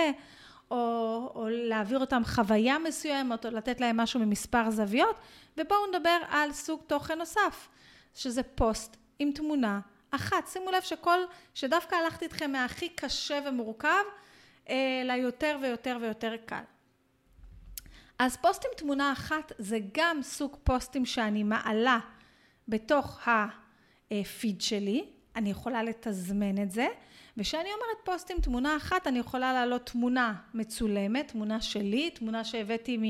או, 0.70 0.76
או 1.34 1.46
להעביר 1.48 1.98
אותם 1.98 2.22
חוויה 2.24 2.78
מסוימת, 2.78 3.46
או 3.46 3.50
לתת 3.50 3.80
להם 3.80 3.96
משהו 3.96 4.20
ממספר 4.20 4.70
זוויות, 4.70 5.16
ובואו 5.56 5.86
נדבר 5.86 6.18
על 6.28 6.52
סוג 6.52 6.80
תוכן 6.86 7.18
נוסף, 7.18 7.68
שזה 8.14 8.42
פוסט 8.42 8.96
עם 9.18 9.32
תמונה 9.32 9.80
אחת. 10.10 10.46
שימו 10.48 10.70
לב 10.70 10.82
שכל, 10.82 11.18
שדווקא 11.54 11.94
הלכתי 11.94 12.24
איתכם 12.24 12.52
מהכי 12.52 12.88
קשה 12.88 13.38
ומורכב, 13.46 14.04
אלא 14.68 15.12
יותר 15.12 15.58
ויותר 15.62 15.98
ויותר 16.00 16.34
קל. 16.46 16.62
אז 18.18 18.36
פוסט 18.36 18.64
עם 18.64 18.70
תמונה 18.76 19.12
אחת 19.12 19.52
זה 19.58 19.78
גם 19.94 20.22
סוג 20.22 20.56
פוסטים 20.64 21.06
שאני 21.06 21.42
מעלה 21.42 21.98
בתוך 22.68 23.28
הפיד 23.28 24.60
שלי, 24.60 25.04
אני 25.36 25.50
יכולה 25.50 25.82
לתזמן 25.82 26.62
את 26.62 26.70
זה, 26.70 26.86
וכשאני 27.36 27.68
אומרת 27.68 28.04
פוסט 28.04 28.30
עם 28.30 28.40
תמונה 28.40 28.76
אחת, 28.76 29.06
אני 29.06 29.18
יכולה 29.18 29.52
להעלות 29.52 29.86
תמונה 29.86 30.34
מצולמת, 30.54 31.28
תמונה 31.28 31.60
שלי, 31.60 32.10
תמונה 32.10 32.44
שהבאתי 32.44 32.96
מ... 32.96 33.02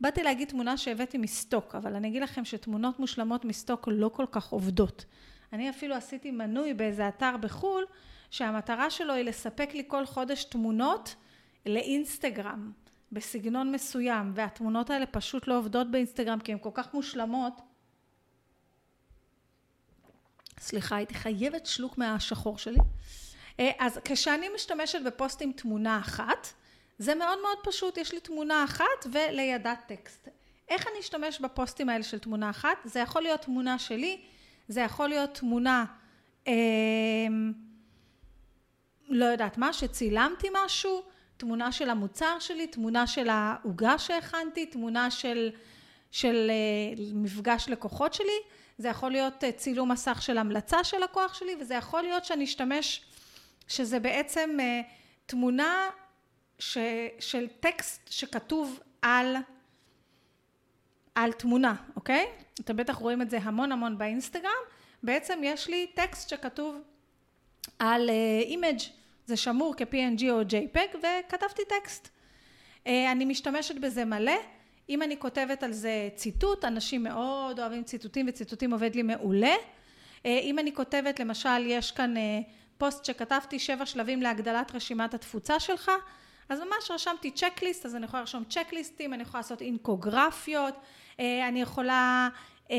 באתי 0.00 0.22
להגיד 0.22 0.48
תמונה 0.48 0.76
שהבאתי 0.76 1.18
מסטוק, 1.18 1.74
אבל 1.74 1.94
אני 1.94 2.08
אגיד 2.08 2.22
לכם 2.22 2.44
שתמונות 2.44 3.00
מושלמות 3.00 3.44
מסטוק 3.44 3.88
לא 3.92 4.08
כל 4.08 4.26
כך 4.30 4.48
עובדות. 4.48 5.04
אני 5.52 5.70
אפילו 5.70 5.94
עשיתי 5.94 6.30
מנוי 6.30 6.74
באיזה 6.74 7.08
אתר 7.08 7.36
בחו"ל, 7.40 7.84
שהמטרה 8.30 8.90
שלו 8.90 9.14
היא 9.14 9.24
לספק 9.24 9.70
לי 9.74 9.82
כל 9.86 10.06
חודש 10.06 10.44
תמונות 10.44 11.14
לאינסטגרם, 11.66 12.72
בסגנון 13.14 13.72
מסוים, 13.72 14.32
והתמונות 14.34 14.90
האלה 14.90 15.06
פשוט 15.06 15.46
לא 15.46 15.58
עובדות 15.58 15.90
באינסטגרם 15.90 16.40
כי 16.40 16.52
הן 16.52 16.58
כל 16.60 16.70
כך 16.74 16.94
מושלמות. 16.94 17.60
סליחה, 20.58 20.96
הייתי 20.96 21.14
חייבת 21.14 21.66
שלוק 21.66 21.98
מהשחור 21.98 22.58
שלי. 22.58 22.78
אה, 23.60 23.70
אז 23.78 23.98
כשאני 24.04 24.48
משתמשת 24.54 24.98
בפוסט 25.06 25.42
עם 25.42 25.52
תמונה 25.52 25.98
אחת, 25.98 26.48
זה 26.98 27.14
מאוד 27.14 27.38
מאוד 27.42 27.58
פשוט, 27.64 27.98
יש 27.98 28.12
לי 28.12 28.20
תמונה 28.20 28.64
אחת 28.64 29.06
ולידה 29.12 29.74
טקסט. 29.86 30.28
איך 30.68 30.86
אני 30.86 31.00
אשתמש 31.00 31.40
בפוסטים 31.40 31.88
האלה 31.88 32.02
של 32.02 32.18
תמונה 32.18 32.50
אחת? 32.50 32.76
זה 32.84 33.00
יכול 33.00 33.22
להיות 33.22 33.40
תמונה 33.40 33.78
שלי, 33.78 34.20
זה 34.68 34.80
יכול 34.80 35.08
להיות 35.08 35.34
תמונה, 35.34 35.84
אה, 36.48 36.52
לא 39.08 39.24
יודעת 39.24 39.58
מה, 39.58 39.72
שצילמתי 39.72 40.48
משהו, 40.64 41.02
תמונה 41.36 41.72
של 41.72 41.90
המוצר 41.90 42.36
שלי, 42.40 42.66
תמונה 42.66 43.06
של 43.06 43.28
העוגה 43.28 43.98
שהכנתי, 43.98 44.66
תמונה 44.66 45.10
של, 45.10 45.50
של 46.10 46.50
אה, 46.50 47.04
מפגש 47.14 47.68
לקוחות 47.68 48.14
שלי, 48.14 48.38
זה 48.78 48.88
יכול 48.88 49.10
להיות 49.10 49.44
אה, 49.44 49.52
צילום 49.52 49.92
מסך 49.92 50.22
של 50.22 50.38
המלצה 50.38 50.84
של 50.84 50.98
לקוח 51.04 51.34
שלי, 51.34 51.52
וזה 51.60 51.74
יכול 51.74 52.02
להיות 52.02 52.24
שאני 52.24 52.44
אשתמש, 52.44 53.04
שזה 53.68 54.00
בעצם 54.00 54.56
אה, 54.60 54.80
תמונה 55.26 55.90
ש, 56.58 56.78
של 57.20 57.48
טקסט 57.60 58.00
שכתוב 58.10 58.80
על, 59.02 59.36
על 61.14 61.32
תמונה, 61.32 61.74
אוקיי? 61.96 62.26
אתם 62.60 62.76
בטח 62.76 62.94
רואים 62.94 63.22
את 63.22 63.30
זה 63.30 63.38
המון 63.42 63.72
המון 63.72 63.98
באינסטגרם, 63.98 64.50
בעצם 65.02 65.40
יש 65.42 65.68
לי 65.68 65.86
טקסט 65.94 66.28
שכתוב 66.28 66.76
על 67.78 68.10
image 68.42 68.78
אה, 68.78 69.03
זה 69.26 69.36
שמור 69.36 69.74
כ-PNG 69.76 70.24
או 70.30 70.42
JPEG 70.42 70.96
וכתבתי 70.96 71.62
טקסט. 71.68 72.08
אה, 72.84 72.88
אני 73.12 73.24
משתמשת 73.24 73.74
בזה 73.78 74.04
מלא, 74.04 74.36
אם 74.88 75.02
אני 75.02 75.18
כותבת 75.18 75.62
על 75.62 75.72
זה 75.72 76.08
ציטוט, 76.14 76.64
אנשים 76.64 77.02
מאוד 77.02 77.60
אוהבים 77.60 77.84
ציטוטים 77.84 78.26
וציטוטים 78.28 78.72
עובד 78.72 78.94
לי 78.94 79.02
מעולה. 79.02 79.54
אה, 79.54 80.26
אם 80.26 80.58
אני 80.58 80.74
כותבת 80.74 81.20
למשל 81.20 81.66
יש 81.66 81.90
כאן 81.90 82.16
אה, 82.16 82.20
פוסט 82.78 83.04
שכתבתי 83.04 83.58
שבע 83.58 83.86
שלבים 83.86 84.22
להגדלת 84.22 84.74
רשימת 84.74 85.14
התפוצה 85.14 85.60
שלך 85.60 85.90
אז 86.48 86.60
ממש 86.60 86.90
רשמתי 86.90 87.30
checklist, 87.30 87.86
אז 87.86 87.96
אני 87.96 88.04
יכולה 88.04 88.20
לרשום 88.20 88.44
צ'קליסטים, 88.44 89.14
אני 89.14 89.22
יכולה 89.22 89.38
לעשות 89.38 89.60
אינפוגרפיות, 89.62 90.74
אה, 91.20 91.48
אני 91.48 91.62
יכולה 91.62 92.28
אה, 92.70 92.76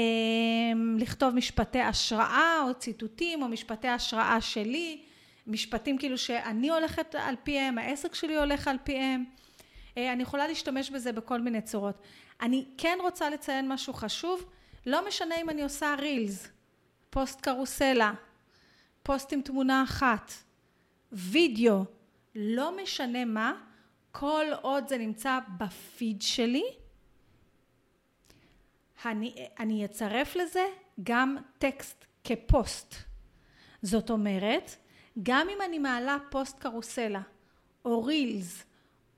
לכתוב 0.97 1.35
משפטי 1.35 1.81
השראה 1.81 2.61
או 2.63 2.73
ציטוטים 2.73 3.41
או 3.41 3.47
משפטי 3.47 3.87
השראה 3.87 4.41
שלי, 4.41 5.01
משפטים 5.47 5.97
כאילו 5.97 6.17
שאני 6.17 6.69
הולכת 6.69 7.15
על 7.15 7.35
פיהם, 7.43 7.77
העסק 7.77 8.15
שלי 8.15 8.35
הולך 8.35 8.67
על 8.67 8.77
פיהם, 8.83 9.25
אה, 9.97 10.13
אני 10.13 10.23
יכולה 10.23 10.47
להשתמש 10.47 10.89
בזה 10.89 11.11
בכל 11.11 11.41
מיני 11.41 11.61
צורות. 11.61 12.01
אני 12.41 12.65
כן 12.77 12.97
רוצה 13.01 13.29
לציין 13.29 13.67
משהו 13.67 13.93
חשוב, 13.93 14.49
לא 14.85 15.07
משנה 15.07 15.35
אם 15.41 15.49
אני 15.49 15.63
עושה 15.63 15.95
רילס, 15.99 16.47
פוסט 17.09 17.41
קרוסלה, 17.41 18.13
פוסט 19.03 19.33
עם 19.33 19.41
תמונה 19.41 19.83
אחת, 19.83 20.31
וידאו, 21.11 21.83
לא 22.35 22.83
משנה 22.83 23.25
מה, 23.25 23.53
כל 24.11 24.45
עוד 24.61 24.87
זה 24.87 24.97
נמצא 24.97 25.39
בפיד 25.57 26.21
שלי, 26.21 26.63
אני, 29.05 29.47
אני 29.59 29.85
אצרף 29.85 30.35
לזה 30.35 30.65
גם 31.03 31.37
טקסט 31.57 32.05
כפוסט. 32.23 32.95
זאת 33.81 34.09
אומרת, 34.09 34.75
גם 35.23 35.47
אם 35.49 35.61
אני 35.65 35.79
מעלה 35.79 36.17
פוסט 36.29 36.59
קרוסלה, 36.59 37.21
או 37.85 38.03
רילס, 38.03 38.63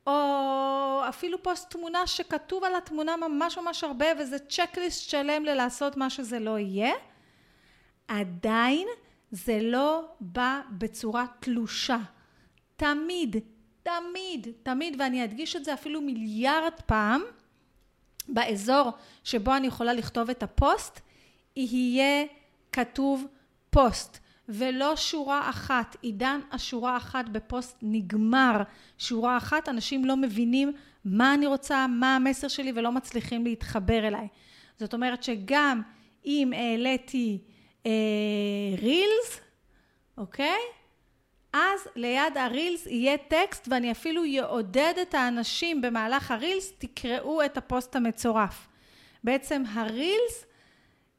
או 0.07 1.01
אפילו 1.09 1.43
פוסט 1.43 1.69
תמונה 1.69 2.07
שכתוב 2.07 2.63
על 2.63 2.75
התמונה 2.75 3.17
ממש 3.17 3.57
ממש 3.57 3.83
הרבה 3.83 4.05
וזה 4.19 4.39
צ'קליסט 4.39 5.09
שלם 5.09 5.45
ללעשות 5.45 5.97
מה 5.97 6.09
שזה 6.09 6.39
לא 6.39 6.59
יהיה, 6.59 6.93
עדיין 8.07 8.87
זה 9.31 9.59
לא 9.61 10.05
בא 10.19 10.61
בצורה 10.71 11.25
תלושה. 11.39 11.97
תמיד, 12.75 13.35
תמיד, 13.83 14.47
תמיד, 14.63 14.95
ואני 14.99 15.23
אדגיש 15.23 15.55
את 15.55 15.65
זה 15.65 15.73
אפילו 15.73 16.01
מיליארד 16.01 16.73
פעם, 16.85 17.21
באזור 18.27 18.91
שבו 19.23 19.55
אני 19.55 19.67
יכולה 19.67 19.93
לכתוב 19.93 20.29
את 20.29 20.43
הפוסט, 20.43 20.99
יהיה 21.55 22.25
כתוב 22.71 23.25
פוסט. 23.69 24.19
ולא 24.49 24.95
שורה 24.95 25.49
אחת. 25.49 25.95
עידן 26.01 26.39
השורה 26.51 26.97
אחת 26.97 27.29
בפוסט 27.29 27.77
נגמר. 27.81 28.61
שורה 28.97 29.37
אחת, 29.37 29.69
אנשים 29.69 30.05
לא 30.05 30.17
מבינים 30.17 30.73
מה 31.05 31.33
אני 31.33 31.47
רוצה, 31.47 31.87
מה 31.87 32.15
המסר 32.15 32.47
שלי 32.47 32.71
ולא 32.75 32.91
מצליחים 32.91 33.43
להתחבר 33.43 34.07
אליי. 34.07 34.27
זאת 34.79 34.93
אומרת 34.93 35.23
שגם 35.23 35.81
אם 36.25 36.53
העליתי 36.55 37.37
אה, 37.85 37.91
reels, 38.81 39.41
אוקיי? 40.17 40.59
אז 41.53 41.87
ליד 41.95 42.37
ה 42.37 42.45
reels 42.45 42.85
יהיה 42.85 43.17
טקסט 43.17 43.67
ואני 43.71 43.91
אפילו 43.91 44.25
יעודד 44.25 44.93
את 45.01 45.13
האנשים 45.13 45.81
במהלך 45.81 46.31
ה 46.31 46.37
reels, 46.37 46.73
תקראו 46.77 47.45
את 47.45 47.57
הפוסט 47.57 47.95
המצורף. 47.95 48.67
בעצם 49.23 49.63
ה 49.73 49.84
reels, 49.84 50.45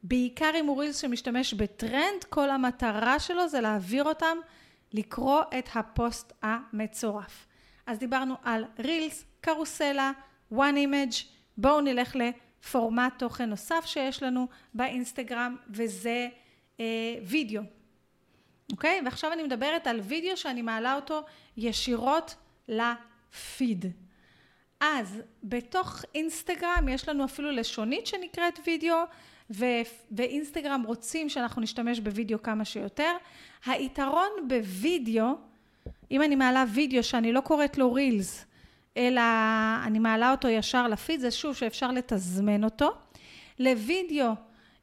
בעיקר 0.03 0.51
אם 0.59 0.65
הוא 0.65 0.81
reels 0.81 1.01
שמשתמש 1.01 1.53
בטרנד, 1.53 2.23
כל 2.29 2.49
המטרה 2.49 3.19
שלו 3.19 3.47
זה 3.47 3.61
להעביר 3.61 4.03
אותם 4.03 4.37
לקרוא 4.93 5.41
את 5.59 5.69
הפוסט 5.75 6.33
המצורף. 6.41 7.45
אז 7.85 7.99
דיברנו 7.99 8.35
על 8.43 8.65
reels, 8.79 9.25
קרוסלה, 9.41 10.11
one 10.53 10.55
image, 10.55 11.25
בואו 11.57 11.81
נלך 11.81 12.15
לפורמט 12.15 13.13
תוכן 13.19 13.49
נוסף 13.49 13.85
שיש 13.85 14.23
לנו 14.23 14.47
באינסטגרם 14.73 15.55
וזה 15.69 16.27
אה, 16.79 16.85
וידאו. 17.23 17.61
אוקיי? 18.71 19.01
ועכשיו 19.05 19.33
אני 19.33 19.43
מדברת 19.43 19.87
על 19.87 19.99
וידאו 19.99 20.37
שאני 20.37 20.61
מעלה 20.61 20.95
אותו 20.95 21.21
ישירות 21.57 22.35
לפיד. 22.67 23.85
אז 24.79 25.21
בתוך 25.43 26.01
אינסטגרם 26.15 26.87
יש 26.89 27.09
לנו 27.09 27.25
אפילו 27.25 27.51
לשונית 27.51 28.07
שנקראת 28.07 28.59
וידאו, 28.65 28.97
ואינסטגרם 30.11 30.83
רוצים 30.85 31.29
שאנחנו 31.29 31.61
נשתמש 31.61 31.99
בווידאו 31.99 32.41
כמה 32.41 32.65
שיותר. 32.65 33.11
היתרון 33.65 34.29
בווידאו, 34.47 35.25
אם 36.11 36.21
אני 36.21 36.35
מעלה 36.35 36.65
וידאו 36.73 37.03
שאני 37.03 37.31
לא 37.31 37.41
קוראת 37.41 37.77
לו 37.77 37.93
רילס, 37.93 38.45
אלא 38.97 39.21
אני 39.83 39.99
מעלה 39.99 40.31
אותו 40.31 40.47
ישר 40.47 40.87
לפיד, 40.87 41.19
זה 41.19 41.31
שוב 41.31 41.55
שאפשר 41.55 41.91
לתזמן 41.91 42.63
אותו. 42.63 42.91
לוידאו 43.59 44.33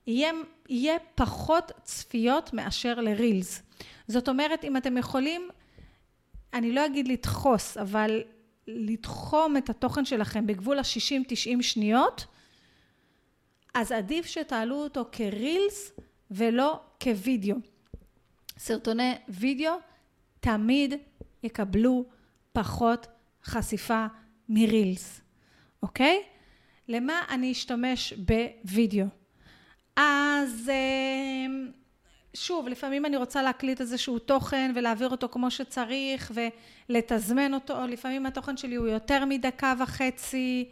יהיה, 0.07 0.33
יהיה 0.69 0.97
פחות 1.15 1.73
צפיות 1.83 2.53
מאשר 2.53 3.01
לרילס. 3.01 3.63
זאת 4.09 4.29
אומרת, 4.29 4.65
אם 4.65 4.77
אתם 4.77 4.97
יכולים, 4.97 5.49
אני 6.55 6.73
לא 6.73 6.87
אגיד 6.87 7.09
לדחוס, 7.09 7.77
אבל 7.77 8.23
לתחום 8.67 9.57
את 9.57 9.71
התוכן 9.71 10.05
שלכם 10.05 10.47
בגבול 10.47 10.79
ה-60-90 10.79 11.63
שניות, 11.63 12.27
אז 13.79 13.93
עדיף 13.93 14.27
שתעלו 14.27 14.77
אותו 14.77 15.05
כרילס 15.13 15.93
ולא 16.31 16.81
כווידאו. 17.03 17.57
סרטוני 18.59 19.13
וידאו 19.29 19.73
תמיד 20.41 20.95
יקבלו 21.43 22.05
פחות 22.53 23.07
חשיפה 23.45 24.07
מרילס, 24.49 25.21
אוקיי? 25.83 26.23
למה 26.89 27.21
אני 27.31 27.53
אשתמש 27.53 28.13
בווידאו? 28.13 29.07
אז 29.97 30.71
אה, 30.73 31.47
שוב, 32.35 32.69
לפעמים 32.69 33.07
אני 33.07 33.17
רוצה 33.17 33.43
להקליט 33.43 33.81
איזשהו 33.81 34.19
תוכן 34.19 34.73
ולהעביר 34.75 35.09
אותו 35.09 35.29
כמו 35.29 35.51
שצריך 35.51 36.33
ולתזמן 36.89 37.55
אותו, 37.55 37.87
לפעמים 37.87 38.27
התוכן 38.27 38.57
שלי 38.57 38.75
הוא 38.75 38.87
יותר 38.87 39.25
מדקה 39.25 39.75
וחצי. 39.79 40.71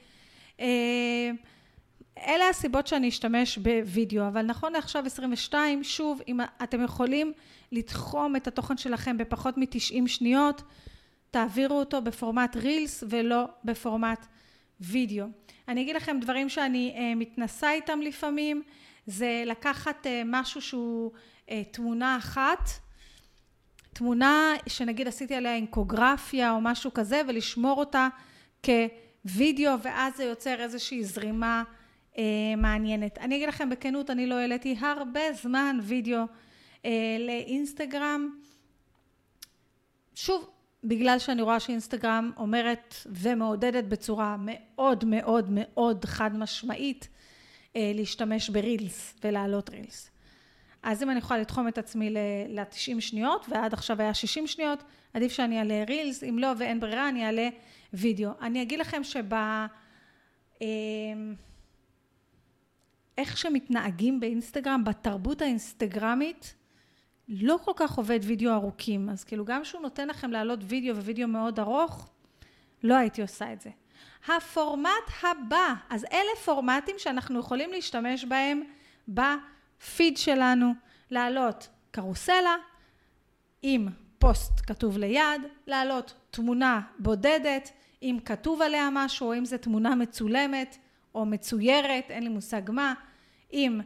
אלה 2.18 2.48
הסיבות 2.48 2.86
שאני 2.86 3.08
אשתמש 3.08 3.58
בווידאו, 3.58 4.26
אבל 4.26 4.42
נכון 4.42 4.72
לעכשיו 4.72 5.06
22, 5.06 5.84
שוב, 5.84 6.20
אם 6.28 6.40
אתם 6.62 6.84
יכולים 6.84 7.32
לתחום 7.72 8.36
את 8.36 8.46
התוכן 8.46 8.76
שלכם 8.76 9.18
בפחות 9.18 9.58
מ-90 9.58 10.06
שניות, 10.06 10.62
תעבירו 11.30 11.78
אותו 11.78 12.02
בפורמט 12.02 12.56
רילס 12.56 13.04
ולא 13.08 13.48
בפורמט 13.64 14.26
וידאו. 14.80 15.26
אני 15.68 15.82
אגיד 15.82 15.96
לכם 15.96 16.18
דברים 16.20 16.48
שאני 16.48 16.94
אה, 16.96 17.14
מתנסה 17.14 17.72
איתם 17.72 18.00
לפעמים, 18.00 18.62
זה 19.06 19.42
לקחת 19.46 20.06
אה, 20.06 20.22
משהו 20.26 20.62
שהוא 20.62 21.10
אה, 21.50 21.62
תמונה 21.70 22.16
אחת, 22.16 22.70
תמונה 23.92 24.52
שנגיד 24.68 25.08
עשיתי 25.08 25.34
עליה 25.34 25.54
אינקוגרפיה 25.54 26.52
או 26.52 26.60
משהו 26.60 26.94
כזה 26.94 27.22
ולשמור 27.28 27.78
אותה 27.80 28.08
כווידאו 28.64 29.72
ואז 29.82 30.16
זה 30.16 30.24
יוצר 30.24 30.60
איזושהי 30.60 31.04
זרימה 31.04 31.62
מעניינת. 32.56 33.18
אני 33.18 33.36
אגיד 33.36 33.48
לכם 33.48 33.70
בכנות, 33.70 34.10
אני 34.10 34.26
לא 34.26 34.34
העליתי 34.34 34.76
הרבה 34.80 35.32
זמן 35.32 35.78
וידאו 35.82 36.24
אה, 36.84 37.16
לאינסטגרם. 37.18 38.30
שוב, 40.14 40.50
בגלל 40.84 41.18
שאני 41.18 41.42
רואה 41.42 41.60
שאינסטגרם 41.60 42.30
אומרת 42.36 42.94
ומעודדת 43.06 43.84
בצורה 43.84 44.36
מאוד 44.38 45.04
מאוד 45.04 45.46
מאוד 45.50 46.04
חד 46.04 46.36
משמעית 46.36 47.08
אה, 47.76 47.92
להשתמש 47.94 48.50
ברילס 48.50 49.14
ולהעלות 49.24 49.70
רילס. 49.70 50.10
אז 50.82 51.02
אם 51.02 51.10
אני 51.10 51.18
יכולה 51.18 51.40
לתחום 51.40 51.68
את 51.68 51.78
עצמי 51.78 52.10
ל-90 52.10 53.00
שניות, 53.00 53.46
ועד 53.48 53.72
עכשיו 53.72 54.00
היה 54.00 54.14
60 54.14 54.46
שניות, 54.46 54.82
עדיף 55.14 55.32
שאני 55.32 55.58
אעלה 55.58 55.84
רילס, 55.88 56.24
אם 56.24 56.38
לא 56.38 56.48
ואין 56.58 56.80
ברירה 56.80 57.08
אני 57.08 57.26
אעלה 57.26 57.48
וידאו. 57.92 58.30
אני 58.40 58.62
אגיד 58.62 58.78
לכם 58.80 59.04
שב... 59.04 59.34
איך 63.18 63.36
שמתנהגים 63.36 64.20
באינסטגרם, 64.20 64.84
בתרבות 64.84 65.42
האינסטגרמית, 65.42 66.54
לא 67.28 67.58
כל 67.64 67.72
כך 67.76 67.98
עובד 67.98 68.20
וידאו 68.22 68.52
ארוכים. 68.52 69.08
אז 69.08 69.24
כאילו 69.24 69.44
גם 69.44 69.64
שהוא 69.64 69.82
נותן 69.82 70.08
לכם 70.08 70.30
להעלות 70.30 70.60
וידאו 70.62 70.96
ווידאו 70.96 71.28
מאוד 71.28 71.60
ארוך, 71.60 72.10
לא 72.82 72.94
הייתי 72.94 73.22
עושה 73.22 73.52
את 73.52 73.60
זה. 73.60 73.70
הפורמט 74.28 75.06
הבא, 75.22 75.74
אז 75.90 76.04
אלה 76.12 76.36
פורמטים 76.44 76.94
שאנחנו 76.98 77.40
יכולים 77.40 77.72
להשתמש 77.72 78.24
בהם 78.24 78.62
בפיד 79.08 80.16
שלנו, 80.16 80.72
להעלות 81.10 81.68
קרוסלה 81.90 82.56
עם 83.62 83.88
פוסט 84.18 84.52
כתוב 84.66 84.98
ליד, 84.98 85.42
להעלות 85.66 86.14
תמונה 86.30 86.80
בודדת, 86.98 87.70
אם 88.02 88.18
כתוב 88.24 88.62
עליה 88.62 88.88
משהו, 88.92 89.26
או 89.26 89.34
אם 89.38 89.44
זו 89.44 89.58
תמונה 89.58 89.94
מצולמת 89.94 90.76
או 91.14 91.26
מצוירת, 91.26 92.10
אין 92.10 92.22
לי 92.22 92.28
מושג 92.28 92.70
מה, 92.70 92.94
עם 93.50 93.80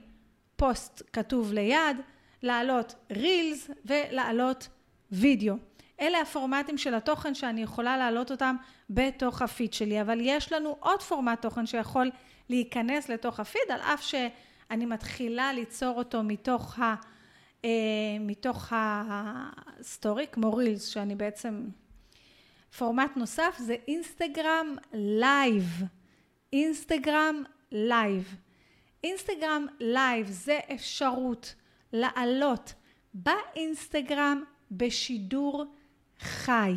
פוסט 0.56 1.02
כתוב 1.12 1.52
ליד, 1.52 1.96
להעלות 2.42 2.94
reels 3.10 3.70
ולהעלות 3.84 4.68
וידאו. 5.12 5.54
אלה 6.00 6.20
הפורמטים 6.20 6.78
של 6.78 6.94
התוכן 6.94 7.34
שאני 7.34 7.62
יכולה 7.62 7.96
להעלות 7.96 8.30
אותם 8.30 8.56
בתוך 8.90 9.42
הפיד 9.42 9.72
שלי, 9.72 10.00
אבל 10.00 10.18
יש 10.22 10.52
לנו 10.52 10.76
עוד 10.80 11.02
פורמט 11.02 11.42
תוכן 11.42 11.66
שיכול 11.66 12.10
להיכנס 12.48 13.08
לתוך 13.08 13.40
הפיד, 13.40 13.62
על 13.70 13.80
אף 13.80 14.02
שאני 14.02 14.86
מתחילה 14.86 15.52
ליצור 15.52 15.98
אותו 15.98 16.22
מתוך, 16.22 16.78
ה, 16.78 16.94
אה, 17.64 17.70
מתוך 18.20 18.72
ה 18.76 18.98
story, 18.98 20.26
כמו 20.32 20.54
reels, 20.54 20.86
שאני 20.86 21.14
בעצם... 21.14 21.68
פורמט 22.78 23.16
נוסף 23.16 23.56
זה 23.58 23.76
אינסטגרם 23.88 24.76
live. 24.92 25.82
אינסטגרם 26.52 27.42
live. 27.72 28.36
אינסטגרם 29.04 29.66
live 29.80 30.26
זה 30.26 30.58
אפשרות 30.74 31.54
לעלות 31.92 32.74
באינסטגרם 33.14 34.42
בשידור 34.70 35.64
חי, 36.18 36.74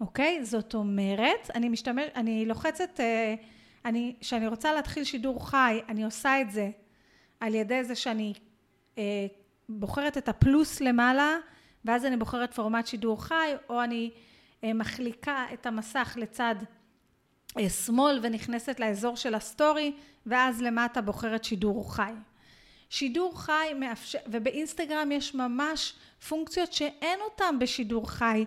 אוקיי? 0.00 0.44
זאת 0.44 0.74
אומרת, 0.74 1.50
אני 1.54 1.68
משתמש, 1.68 2.04
אני 2.14 2.46
לוחצת, 2.46 3.00
אה, 3.00 3.34
אני, 3.84 4.16
כשאני 4.20 4.46
רוצה 4.46 4.72
להתחיל 4.72 5.04
שידור 5.04 5.48
חי, 5.48 5.80
אני 5.88 6.04
עושה 6.04 6.40
את 6.40 6.50
זה 6.50 6.70
על 7.40 7.54
ידי 7.54 7.84
זה 7.84 7.94
שאני 7.94 8.32
אה, 8.98 9.26
בוחרת 9.68 10.18
את 10.18 10.28
הפלוס 10.28 10.80
למעלה, 10.80 11.36
ואז 11.84 12.04
אני 12.04 12.16
בוחרת 12.16 12.54
פורמט 12.54 12.86
שידור 12.86 13.24
חי, 13.24 13.52
או 13.68 13.82
אני 13.82 14.10
אה, 14.64 14.72
מחליקה 14.72 15.46
את 15.52 15.66
המסך 15.66 16.16
לצד 16.20 16.54
שמאל 17.68 18.18
ונכנסת 18.22 18.80
לאזור 18.80 19.16
של 19.16 19.34
ה 19.34 19.42
story, 19.42 19.92
ואז 20.26 20.62
למטה 20.62 21.00
בוחרת 21.00 21.44
שידור 21.44 21.94
חי. 21.94 22.12
שידור 22.90 23.40
חי 23.40 23.72
מאפשר, 23.80 24.18
ובאינסטגרם 24.26 25.12
יש 25.12 25.34
ממש 25.34 25.92
פונקציות 26.28 26.72
שאין 26.72 27.18
אותן 27.20 27.58
בשידור 27.58 28.10
חי 28.10 28.44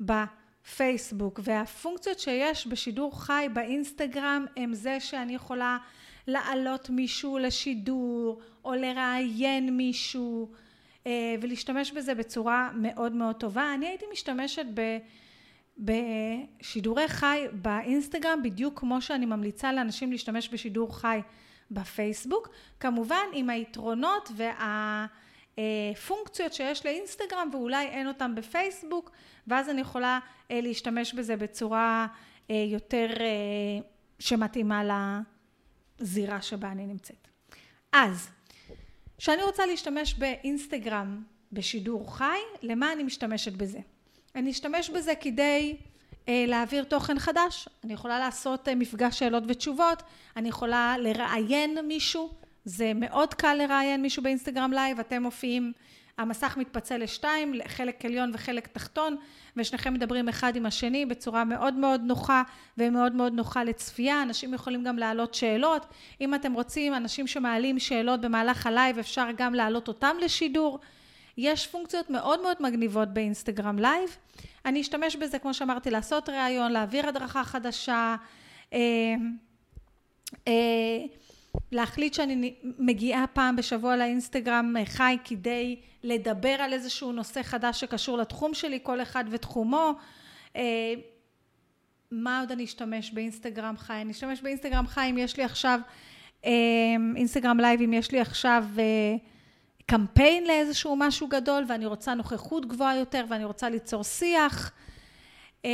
בפייסבוק, 0.00 1.40
והפונקציות 1.42 2.18
שיש 2.18 2.66
בשידור 2.66 3.22
חי 3.22 3.48
באינסטגרם 3.52 4.46
הם 4.56 4.74
זה 4.74 5.00
שאני 5.00 5.34
יכולה 5.34 5.78
להעלות 6.26 6.90
מישהו 6.90 7.38
לשידור, 7.38 8.40
או 8.64 8.74
לראיין 8.74 9.76
מישהו, 9.76 10.52
אה, 11.06 11.34
ולהשתמש 11.40 11.92
בזה 11.92 12.14
בצורה 12.14 12.70
מאוד 12.74 13.12
מאוד 13.12 13.36
טובה. 13.36 13.74
אני 13.74 13.86
הייתי 13.86 14.04
משתמשת 14.12 14.66
ב... 14.74 14.98
בשידורי 15.78 17.08
חי 17.08 17.44
באינסטגרם 17.52 18.42
בדיוק 18.42 18.80
כמו 18.80 19.02
שאני 19.02 19.26
ממליצה 19.26 19.72
לאנשים 19.72 20.12
להשתמש 20.12 20.48
בשידור 20.48 20.98
חי 20.98 21.20
בפייסבוק, 21.70 22.48
כמובן 22.80 23.24
עם 23.32 23.50
היתרונות 23.50 24.30
והפונקציות 25.56 26.52
שיש 26.52 26.86
לאינסטגרם 26.86 27.48
ואולי 27.52 27.86
אין 27.86 28.08
אותם 28.08 28.34
בפייסבוק 28.34 29.10
ואז 29.46 29.68
אני 29.68 29.80
יכולה 29.80 30.18
אה, 30.50 30.60
להשתמש 30.60 31.14
בזה 31.14 31.36
בצורה 31.36 32.06
אה, 32.50 32.64
יותר 32.68 33.06
אה, 33.20 33.26
שמתאימה 34.18 34.82
לזירה 36.00 36.42
שבה 36.42 36.72
אני 36.72 36.86
נמצאת. 36.86 37.28
אז 37.92 38.28
כשאני 39.18 39.42
רוצה 39.42 39.66
להשתמש 39.66 40.14
באינסטגרם 40.14 41.22
בשידור 41.52 42.16
חי, 42.16 42.38
למה 42.62 42.92
אני 42.92 43.02
משתמשת 43.02 43.52
בזה? 43.52 43.78
אני 44.34 44.50
אשתמש 44.50 44.90
בזה 44.90 45.14
כדי 45.14 45.76
אה, 46.28 46.44
להעביר 46.48 46.84
תוכן 46.84 47.18
חדש. 47.18 47.68
אני 47.84 47.92
יכולה 47.92 48.18
לעשות 48.18 48.68
אה, 48.68 48.74
מפגש 48.74 49.18
שאלות 49.18 49.42
ותשובות, 49.46 50.02
אני 50.36 50.48
יכולה 50.48 50.96
לראיין 50.98 51.78
מישהו, 51.86 52.30
זה 52.64 52.92
מאוד 52.94 53.34
קל 53.34 53.54
לראיין 53.54 54.02
מישהו 54.02 54.22
באינסטגרם 54.22 54.72
live, 54.72 55.00
אתם 55.00 55.22
מופיעים, 55.22 55.72
המסך 56.18 56.56
מתפצל 56.56 56.96
לשתיים, 56.96 57.54
חלק 57.66 58.04
עליון 58.04 58.30
וחלק 58.34 58.66
תחתון, 58.66 59.16
ושניכם 59.56 59.94
מדברים 59.94 60.28
אחד 60.28 60.56
עם 60.56 60.66
השני 60.66 61.06
בצורה 61.06 61.44
מאוד 61.44 61.74
מאוד 61.74 62.00
נוחה 62.00 62.42
ומאוד 62.78 63.12
מאוד 63.12 63.32
נוחה 63.32 63.64
לצפייה. 63.64 64.22
אנשים 64.22 64.54
יכולים 64.54 64.84
גם 64.84 64.98
להעלות 64.98 65.34
שאלות. 65.34 65.86
אם 66.20 66.34
אתם 66.34 66.52
רוצים, 66.52 66.94
אנשים 66.94 67.26
שמעלים 67.26 67.78
שאלות 67.78 68.20
במהלך 68.20 68.66
הלייב, 68.66 68.98
אפשר 68.98 69.26
גם 69.36 69.54
להעלות 69.54 69.88
אותם 69.88 70.16
לשידור. 70.20 70.78
יש 71.38 71.66
פונקציות 71.66 72.10
מאוד 72.10 72.42
מאוד 72.42 72.56
מגניבות 72.60 73.08
באינסטגרם 73.08 73.78
לייב. 73.78 74.16
אני 74.64 74.80
אשתמש 74.80 75.16
בזה, 75.16 75.38
כמו 75.38 75.54
שאמרתי, 75.54 75.90
לעשות 75.90 76.28
ראיון, 76.28 76.72
להעביר 76.72 77.08
הדרכה 77.08 77.44
חדשה, 77.44 78.16
אה, 78.72 78.78
אה, 80.48 80.52
להחליט 81.72 82.14
שאני 82.14 82.54
מגיעה 82.78 83.26
פעם 83.26 83.56
בשבוע 83.56 83.96
לאינסטגרם 83.96 84.76
אה, 84.76 84.86
חי 84.86 85.16
כדי 85.24 85.76
לדבר 86.02 86.56
על 86.58 86.72
איזשהו 86.72 87.12
נושא 87.12 87.42
חדש 87.42 87.80
שקשור 87.80 88.18
לתחום 88.18 88.54
שלי, 88.54 88.78
כל 88.82 89.02
אחד 89.02 89.24
ותחומו. 89.30 89.92
אה, 90.56 90.94
מה 92.10 92.40
עוד 92.40 92.52
אני 92.52 92.64
אשתמש 92.64 93.10
באינסטגרם 93.10 93.76
חי? 93.76 94.00
אני 94.00 94.12
אשתמש 94.12 94.40
באינסטגרם 94.40 94.86
חי 94.86 95.06
אם 95.10 95.18
יש 95.18 95.36
לי 95.36 95.44
עכשיו, 95.44 95.80
אה, 96.44 96.50
אינסטגרם 97.16 97.60
לייב 97.60 97.80
אם 97.80 97.92
יש 97.92 98.12
לי 98.12 98.20
עכשיו 98.20 98.64
קמפיין 99.90 100.46
לאיזשהו 100.46 100.96
משהו 100.96 101.28
גדול 101.28 101.64
ואני 101.68 101.86
רוצה 101.86 102.14
נוכחות 102.14 102.66
גבוהה 102.66 102.96
יותר 102.96 103.24
ואני 103.28 103.44
רוצה 103.44 103.68
ליצור 103.68 104.04
שיח 104.04 104.72
אה, 105.64 105.70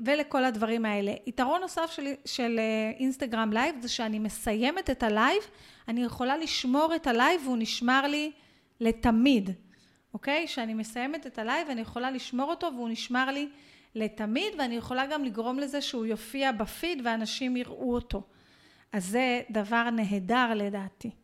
ולכל 0.00 0.44
הדברים 0.44 0.84
האלה. 0.84 1.12
יתרון 1.26 1.60
נוסף 1.60 1.90
של, 1.90 2.06
של 2.24 2.56
אה, 2.58 2.92
אינסטגרם 2.98 3.52
לייב 3.52 3.76
זה 3.80 3.88
שאני 3.88 4.18
מסיימת 4.18 4.90
את 4.90 5.02
הלייב, 5.02 5.42
אני 5.88 6.04
יכולה 6.04 6.36
לשמור 6.36 6.94
את 6.96 7.06
הלייב 7.06 7.40
והוא 7.44 7.56
נשמר 7.58 8.06
לי 8.06 8.32
לתמיד, 8.80 9.50
אוקיי? 10.14 10.46
כשאני 10.46 10.74
מסיימת 10.74 11.26
את 11.26 11.38
הלייב 11.38 11.70
אני 11.70 11.80
יכולה 11.80 12.10
לשמור 12.10 12.50
אותו 12.50 12.70
והוא 12.74 12.88
נשמר 12.88 13.30
לי 13.30 13.48
לתמיד 13.94 14.52
ואני 14.58 14.76
יכולה 14.76 15.06
גם 15.06 15.24
לגרום 15.24 15.58
לזה 15.58 15.80
שהוא 15.80 16.06
יופיע 16.06 16.52
בפיד 16.52 17.02
ואנשים 17.04 17.56
יראו 17.56 17.94
אותו. 17.94 18.22
אז 18.92 19.06
זה 19.06 19.40
דבר 19.50 19.90
נהדר 19.90 20.54
לדעתי. 20.54 21.19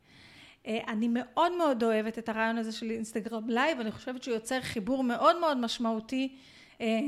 אה, 0.67 0.79
אני 0.89 1.09
מאוד 1.09 1.57
מאוד 1.57 1.85
אוהבת 1.85 2.19
את 2.19 2.29
הרעיון 2.29 2.59
הזה 2.59 2.73
של 2.73 2.91
אינסטגרם 2.91 3.51
לייב, 3.51 3.81
אני 3.81 3.91
חושבת 3.91 4.23
שהוא 4.23 4.35
יוצר 4.35 4.61
חיבור 4.61 5.05
מאוד 5.05 5.41
מאוד 5.41 5.57
משמעותי 5.57 6.37
אה, 6.81 7.01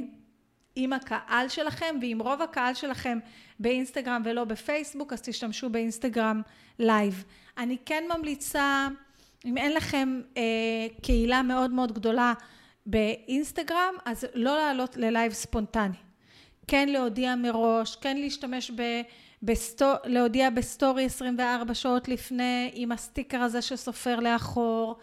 עם 0.76 0.92
הקהל 0.92 1.48
שלכם 1.48 1.96
ועם 2.00 2.22
רוב 2.22 2.42
הקהל 2.42 2.74
שלכם 2.74 3.18
באינסטגרם 3.60 4.22
ולא 4.24 4.44
בפייסבוק, 4.44 5.12
אז 5.12 5.22
תשתמשו 5.22 5.70
באינסטגרם 5.70 6.42
לייב. 6.78 7.24
אני 7.58 7.76
כן 7.86 8.04
ממליצה, 8.16 8.88
אם 9.44 9.56
אין 9.56 9.74
לכם 9.74 10.20
אה, 10.36 10.42
קהילה 11.02 11.42
מאוד 11.42 11.70
מאוד 11.70 11.92
גדולה 11.92 12.32
באינסטגרם, 12.86 13.94
אז 14.04 14.26
לא 14.34 14.56
לעלות 14.56 14.96
ללייב 14.96 15.32
ספונטני. 15.32 15.96
כן 16.66 16.88
להודיע 16.88 17.34
מראש, 17.34 17.96
כן 17.96 18.16
להשתמש 18.16 18.70
ב... 18.70 18.82
בסטור, 19.42 19.94
להודיע 20.04 20.50
בסטורי 20.50 21.04
24 21.04 21.74
שעות 21.74 22.08
לפני 22.08 22.70
עם 22.74 22.92
הסטיקר 22.92 23.38
הזה 23.38 23.62
שסופר 23.62 24.20
לאחור 24.20 24.96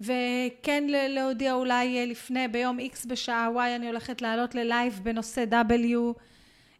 וכן 0.00 0.84
להודיע 0.88 1.52
אולי 1.52 2.06
לפני 2.06 2.48
ביום 2.48 2.78
X 2.78 3.08
בשעה 3.08 3.48
Y 3.56 3.76
אני 3.76 3.86
הולכת 3.86 4.22
לעלות 4.22 4.54
ללייב 4.54 5.00
בנושא 5.02 5.44
W 5.50 6.20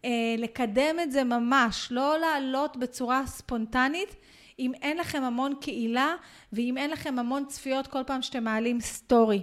אה, 0.04 0.10
לקדם 0.38 0.96
את 1.02 1.12
זה 1.12 1.24
ממש 1.24 1.88
לא 1.90 2.18
לעלות 2.18 2.76
בצורה 2.76 3.26
ספונטנית 3.26 4.16
אם 4.58 4.72
אין 4.82 4.98
לכם 4.98 5.22
המון 5.22 5.54
קהילה 5.60 6.14
ואם 6.52 6.78
אין 6.78 6.90
לכם 6.90 7.18
המון 7.18 7.44
צפיות 7.46 7.86
כל 7.86 8.02
פעם 8.06 8.22
שאתם 8.22 8.44
מעלים 8.44 8.80
סטורי 8.80 9.42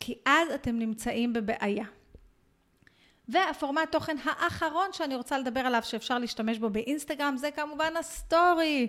כי 0.00 0.14
אז 0.26 0.48
אתם 0.54 0.78
נמצאים 0.78 1.32
בבעיה 1.32 1.84
והפורמט 3.28 3.92
תוכן 3.92 4.16
האחרון 4.24 4.92
שאני 4.92 5.14
רוצה 5.14 5.38
לדבר 5.38 5.60
עליו 5.60 5.82
שאפשר 5.84 6.18
להשתמש 6.18 6.58
בו 6.58 6.70
באינסטגרם 6.70 7.36
זה 7.36 7.50
כמובן 7.50 7.96
הסטורי. 7.96 8.88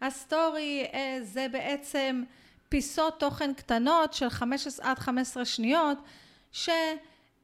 הסטורי 0.00 0.86
אה, 0.92 1.18
זה 1.22 1.46
בעצם 1.52 2.22
פיסות 2.68 3.20
תוכן 3.20 3.54
קטנות 3.54 4.12
של 4.12 4.28
15 4.28 4.90
עד 4.90 4.98
15 4.98 5.44
שניות 5.44 5.98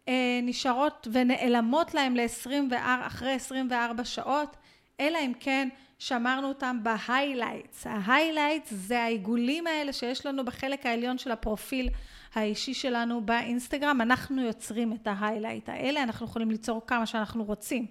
שנשארות 0.08 1.08
ונעלמות 1.12 1.94
להם 1.94 2.16
ל-24, 2.16 2.74
אחרי 3.06 3.32
24 3.32 4.04
שעות, 4.04 4.56
אלא 5.00 5.18
אם 5.18 5.32
כן 5.40 5.68
שמרנו 5.98 6.48
אותם 6.48 6.78
ב 6.82 6.91
highlights. 6.91 7.86
ה 7.86 7.94
highlights 7.94 8.72
זה 8.72 9.02
העיגולים 9.02 9.66
האלה 9.66 9.92
שיש 9.92 10.26
לנו 10.26 10.44
בחלק 10.44 10.86
העליון 10.86 11.18
של 11.18 11.30
הפרופיל 11.30 11.88
האישי 12.36 12.74
שלנו 12.74 13.20
באינסטגרם, 13.20 14.00
אנחנו 14.00 14.42
יוצרים 14.42 14.92
את 14.92 15.06
ה 15.06 15.12
highlight 15.12 15.68
האלה, 15.68 16.02
אנחנו 16.02 16.26
יכולים 16.26 16.50
ליצור 16.50 16.82
כמה 16.86 17.06
שאנחנו 17.06 17.44
רוצים, 17.44 17.86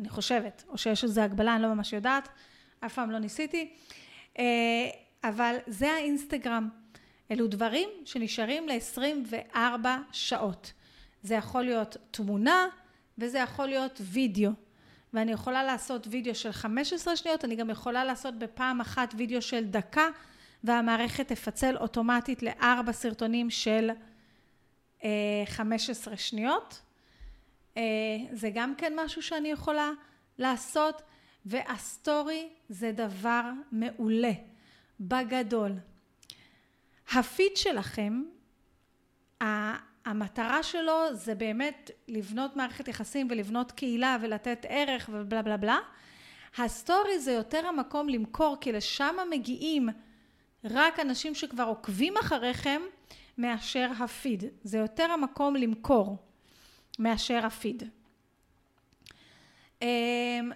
אני 0.00 0.08
חושבת, 0.08 0.64
או 0.68 0.78
שיש 0.78 1.04
איזו 1.04 1.20
הגבלה, 1.20 1.54
אני 1.54 1.62
לא 1.62 1.74
ממש 1.74 1.92
יודעת, 1.92 2.28
אף 2.86 2.94
פעם 2.94 3.10
לא 3.10 3.18
ניסיתי, 3.18 3.70
אה, 4.38 4.44
אבל 5.24 5.56
זה 5.66 5.90
האינסטגרם. 5.92 6.68
אלו 7.30 7.46
דברים 7.46 7.88
שנשארים 8.04 8.68
ל-24 8.68 9.86
שעות. 10.12 10.72
זה 11.22 11.34
יכול 11.34 11.62
להיות 11.62 11.96
תמונה 12.10 12.66
וזה 13.18 13.38
יכול 13.38 13.66
להיות 13.66 14.00
וידאו. 14.04 14.50
ואני 15.12 15.32
יכולה 15.32 15.64
לעשות 15.64 16.06
וידאו 16.10 16.34
של 16.34 16.52
15 16.52 17.16
שניות, 17.16 17.44
אני 17.44 17.56
גם 17.56 17.70
יכולה 17.70 18.04
לעשות 18.04 18.38
בפעם 18.38 18.80
אחת 18.80 19.14
וידאו 19.16 19.42
של 19.42 19.64
דקה 19.64 20.08
והמערכת 20.64 21.28
תפצל 21.28 21.76
אוטומטית 21.76 22.42
לארבע 22.42 22.92
סרטונים 22.92 23.50
של 23.50 23.90
15 25.46 26.12
אה, 26.12 26.18
שניות. 26.18 26.82
אה, 27.76 27.82
זה 28.32 28.50
גם 28.54 28.74
כן 28.74 28.92
משהו 28.96 29.22
שאני 29.22 29.48
יכולה 29.48 29.90
לעשות, 30.38 31.02
והסטורי 31.46 32.48
זה 32.68 32.92
דבר 32.92 33.42
מעולה, 33.72 34.32
בגדול. 35.00 35.72
הפיד 37.12 37.56
שלכם, 37.56 38.22
המטרה 40.04 40.62
שלו 40.62 41.14
זה 41.14 41.34
באמת 41.34 41.90
לבנות 42.08 42.56
מערכת 42.56 42.88
יחסים 42.88 43.28
ולבנות 43.30 43.72
קהילה 43.72 44.16
ולתת 44.20 44.66
ערך 44.68 45.10
ובלה 45.12 45.42
בלה 45.42 45.56
בלה. 45.56 45.78
הסטורי 46.58 47.18
זה 47.18 47.32
יותר 47.32 47.66
המקום 47.66 48.08
למכור 48.08 48.56
כי 48.60 48.72
לשם 48.72 49.16
מגיעים 49.30 49.88
רק 50.64 51.00
אנשים 51.00 51.34
שכבר 51.34 51.64
עוקבים 51.64 52.16
אחריכם 52.16 52.82
מאשר 53.38 53.90
הפיד. 54.00 54.44
זה 54.62 54.78
יותר 54.78 55.10
המקום 55.10 55.56
למכור 55.56 56.16
מאשר 56.98 57.46
הפיד. 57.46 57.82
אמ, 59.82 60.52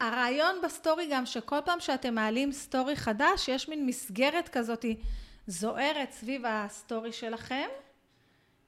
הרעיון 0.00 0.56
בסטורי 0.64 1.08
גם 1.12 1.26
שכל 1.26 1.58
פעם 1.64 1.80
שאתם 1.80 2.14
מעלים 2.14 2.52
סטורי 2.52 2.96
חדש 2.96 3.48
יש 3.48 3.68
מין 3.68 3.86
מסגרת 3.86 4.48
כזאת 4.48 4.84
זוהרת 5.46 6.12
סביב 6.12 6.42
הסטורי 6.46 7.12
שלכם. 7.12 7.68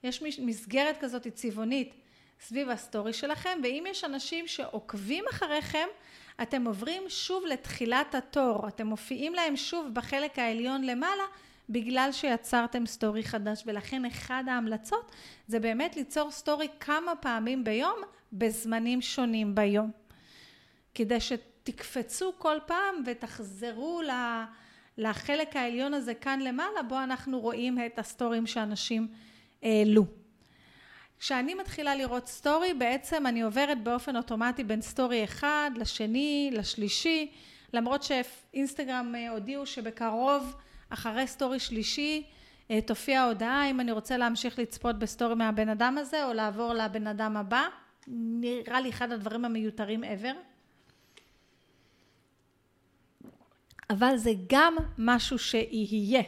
יש 0.03 0.23
מסגרת 0.23 0.97
כזאת 1.01 1.29
צבעונית 1.29 1.95
סביב 2.41 2.69
הסטורי 2.69 3.13
שלכם 3.13 3.59
ואם 3.63 3.85
יש 3.89 4.05
אנשים 4.05 4.49
שעוקבים 4.49 5.25
אחריכם 5.31 5.89
אתם 6.43 6.67
עוברים 6.67 7.03
שוב 7.09 7.45
לתחילת 7.47 8.15
התור, 8.15 8.69
אתם 8.69 8.87
מופיעים 8.87 9.35
להם 9.35 9.57
שוב 9.57 9.89
בחלק 9.93 10.39
העליון 10.39 10.85
למעלה 10.85 11.23
בגלל 11.69 12.09
שיצרתם 12.13 12.87
סטורי 12.87 13.25
חדש 13.25 13.63
ולכן 13.67 14.05
אחד 14.05 14.45
ההמלצות 14.49 15.13
זה 15.49 15.61
באמת 15.61 15.97
ליצור 15.97 16.31
סטורי 16.31 16.69
כמה 16.81 17.17
פעמים 17.17 17.65
ביום 17.65 17.97
בזמנים 18.33 19.01
שונים 19.01 19.55
ביום. 19.55 19.91
כדי 20.95 21.21
שתקפצו 21.21 22.33
כל 22.39 22.57
פעם 22.67 23.03
ותחזרו 23.07 24.01
לחלק 24.99 25.57
העליון 25.57 25.95
הזה 25.95 26.15
כאן 26.15 26.41
למעלה 26.41 26.83
בו 26.89 26.99
אנחנו 26.99 27.41
רואים 27.41 27.79
את 27.87 27.99
הסטורים 27.99 28.47
שאנשים 28.47 29.09
העלו 29.63 30.22
כשאני 31.23 31.55
מתחילה 31.55 31.95
לראות 31.95 32.27
סטורי 32.27 32.75
בעצם 32.75 33.27
אני 33.27 33.43
עוברת 33.43 33.83
באופן 33.83 34.17
אוטומטי 34.17 34.65
בין 34.65 34.83
סטורי 34.83 35.25
אחד 35.25 35.71
לשני 35.77 36.51
לשלישי 36.53 37.33
למרות 37.73 38.03
שאינסטגרם 38.03 39.15
אה, 39.15 39.31
הודיעו 39.31 39.67
שבקרוב 39.67 40.57
אחרי 40.89 41.27
סטורי 41.27 41.61
שלישי 41.61 42.27
אה, 42.71 42.81
תופיע 42.81 43.23
הודעה 43.23 43.71
אם 43.71 43.81
אני 43.81 43.93
רוצה 43.93 44.17
להמשיך 44.17 44.59
לצפות 44.59 44.99
בסטורי 44.99 45.35
מהבן 45.35 45.69
אדם 45.69 45.99
הזה 45.99 46.25
או 46.25 46.33
לעבור 46.33 46.75
לבן 46.75 47.07
אדם 47.07 47.37
הבא. 47.37 47.69
נראה 48.09 48.81
לי 48.81 48.91
אחד 48.91 49.13
הדברים 49.13 49.45
המיותרים 49.45 50.05
ever. 50.05 50.37
אבל 53.91 54.17
זה 54.17 54.31
גם 54.49 54.77
משהו 54.99 55.39
שיהיה. 55.39 56.23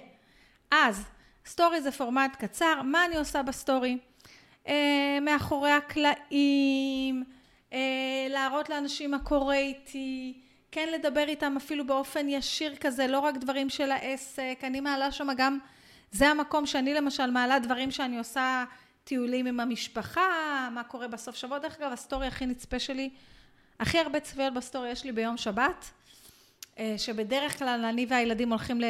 אז 0.70 1.04
סטורי 1.46 1.80
זה 1.80 1.92
פורמט 1.92 2.36
קצר 2.36 2.82
מה 2.82 3.04
אני 3.04 3.16
עושה 3.16 3.42
בסטורי 3.42 3.98
מאחורי 5.20 5.70
הקלעים, 5.70 7.24
אה, 7.72 8.26
להראות 8.30 8.70
לאנשים 8.70 9.10
מה 9.10 9.18
קורה 9.18 9.56
איתי, 9.56 10.40
כן 10.72 10.88
לדבר 10.94 11.24
איתם 11.28 11.54
אפילו 11.56 11.86
באופן 11.86 12.28
ישיר 12.28 12.76
כזה, 12.76 13.06
לא 13.06 13.18
רק 13.18 13.36
דברים 13.36 13.70
של 13.70 13.90
העסק, 13.90 14.58
אני 14.62 14.80
מעלה 14.80 15.12
שם 15.12 15.28
גם, 15.36 15.58
זה 16.12 16.28
המקום 16.28 16.66
שאני 16.66 16.94
למשל 16.94 17.30
מעלה 17.30 17.58
דברים 17.58 17.90
שאני 17.90 18.18
עושה 18.18 18.64
טיולים 19.04 19.46
עם 19.46 19.60
המשפחה, 19.60 20.20
מה 20.72 20.84
קורה 20.84 21.08
בסוף 21.08 21.36
שבוע, 21.36 21.58
דרך 21.58 21.80
אגב 21.80 21.92
הסטורי 21.92 22.26
הכי 22.26 22.46
נצפה 22.46 22.78
שלי, 22.78 23.10
הכי 23.80 23.98
הרבה 23.98 24.20
צפיות 24.20 24.54
בסטורי 24.54 24.90
יש 24.90 25.04
לי 25.04 25.12
ביום 25.12 25.36
שבת, 25.36 25.90
אה, 26.78 26.94
שבדרך 26.98 27.58
כלל 27.58 27.84
אני 27.84 28.06
והילדים 28.08 28.50
הולכים 28.50 28.80
ל... 28.80 28.84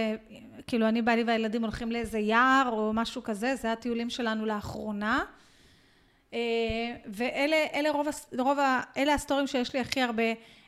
כאילו 0.66 0.88
אני 0.88 1.02
בעלי 1.02 1.22
והילדים 1.22 1.62
הולכים 1.62 1.92
לאיזה 1.92 2.18
יער 2.18 2.68
או 2.72 2.92
משהו 2.92 3.22
כזה, 3.22 3.56
זה 3.56 3.72
הטיולים 3.72 4.10
שלנו 4.10 4.46
לאחרונה. 4.46 5.24
אה, 6.34 6.96
ואלה 7.06 7.66
אלה 7.74 7.90
רוב, 7.90 8.06
רוב, 8.38 8.58
אלה 8.96 9.14
הסטורים 9.14 9.46
שיש 9.46 9.74
לי 9.74 9.80
הכי 9.80 10.02
הרבה 10.02 10.22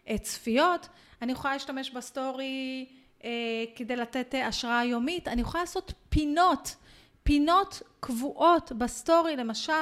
אה, 0.08 0.18
צפיות. 0.18 0.88
אני 1.22 1.32
יכולה 1.32 1.54
להשתמש 1.54 1.90
בסטורי 1.90 2.86
אה, 3.24 3.30
כדי 3.76 3.96
לתת 3.96 4.34
השראה 4.44 4.84
יומית. 4.84 5.28
אני 5.28 5.40
יכולה 5.40 5.62
לעשות 5.62 5.92
פינות, 6.08 6.76
פינות 7.22 7.82
קבועות 8.00 8.72
בסטורי, 8.72 9.36
למשל, 9.36 9.72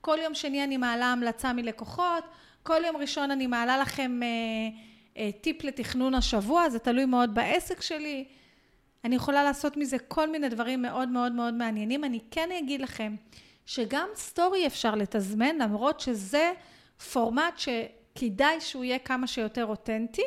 כל 0.00 0.18
יום 0.22 0.34
שני 0.34 0.64
אני 0.64 0.76
מעלה 0.76 1.06
המלצה 1.06 1.52
מלקוחות, 1.52 2.24
כל 2.62 2.82
יום 2.86 2.96
ראשון 2.96 3.30
אני 3.30 3.46
מעלה 3.46 3.78
לכם 3.78 4.20
טיפ 5.40 5.64
לתכנון 5.64 6.14
השבוע, 6.14 6.68
זה 6.68 6.78
תלוי 6.78 7.04
מאוד 7.04 7.34
בעסק 7.34 7.80
שלי. 7.80 8.24
אני 9.04 9.16
יכולה 9.16 9.44
לעשות 9.44 9.76
מזה 9.76 9.98
כל 9.98 10.30
מיני 10.30 10.48
דברים 10.48 10.82
מאוד 10.82 11.08
מאוד 11.08 11.32
מאוד 11.32 11.54
מעניינים. 11.54 12.04
אני 12.04 12.20
כן 12.30 12.48
אגיד 12.58 12.80
לכם 12.80 13.14
שגם 13.66 14.08
סטורי 14.14 14.66
אפשר 14.66 14.94
לתזמן, 14.94 15.56
למרות 15.58 16.00
שזה 16.00 16.52
פורמט 17.12 17.58
שכדאי 17.58 18.60
שהוא 18.60 18.84
יהיה 18.84 18.98
כמה 18.98 19.26
שיותר 19.26 19.66
אותנטי. 19.66 20.22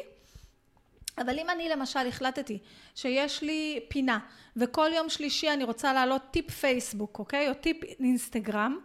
אבל 1.17 1.39
אם 1.39 1.49
אני 1.49 1.69
למשל 1.69 2.07
החלטתי 2.07 2.59
שיש 2.95 3.41
לי 3.41 3.79
פינה 3.89 4.19
וכל 4.55 4.89
יום 4.95 5.09
שלישי 5.09 5.49
אני 5.49 5.63
רוצה 5.63 5.93
להעלות 5.93 6.21
טיפ 6.31 6.51
פייסבוק, 6.51 7.19
אוקיי? 7.19 7.49
או 7.49 7.53
טיפ 7.53 7.83
אינסטגרם, 7.83 8.77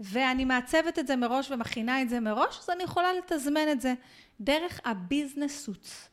ואני 0.00 0.44
מעצבת 0.44 0.98
את 0.98 1.06
זה 1.06 1.16
מראש 1.16 1.50
ומכינה 1.50 2.02
את 2.02 2.08
זה 2.08 2.20
מראש, 2.20 2.58
אז 2.62 2.70
אני 2.70 2.82
יכולה 2.82 3.12
לתזמן 3.12 3.68
את 3.72 3.80
זה 3.80 3.94
דרך 4.40 4.80
ה 4.84 4.93
Business 4.93 5.64
Suite. 5.64 6.08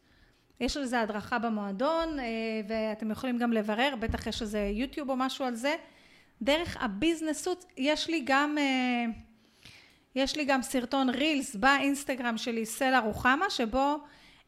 יש 0.59 0.77
על 0.77 0.85
זה 0.85 0.99
הדרכה 1.01 1.39
במועדון, 1.39 2.19
אה, 2.19 2.25
ואתם 2.67 3.11
יכולים 3.11 3.37
גם 3.37 3.53
לברר, 3.53 3.93
בטח 3.99 4.27
יש 4.27 4.41
איזה 4.41 4.71
יוטיוב 4.73 5.09
או 5.09 5.15
משהו 5.15 5.45
על 5.45 5.55
זה. 5.55 5.75
דרך 6.43 6.77
ה 6.79 6.86
Business 6.86 7.35
Suite 7.35 7.65
יש 7.77 8.09
לי 8.09 8.21
גם 8.25 8.57
אה, 8.57 9.05
יש 10.15 10.35
לי 10.35 10.45
גם 10.45 10.61
סרטון 10.61 11.09
רילס 11.09 11.55
באינסטגרם 11.55 12.37
שלי 12.37 12.65
סלע 12.65 12.99
רוחמה 12.99 13.49
שבו 13.49 13.97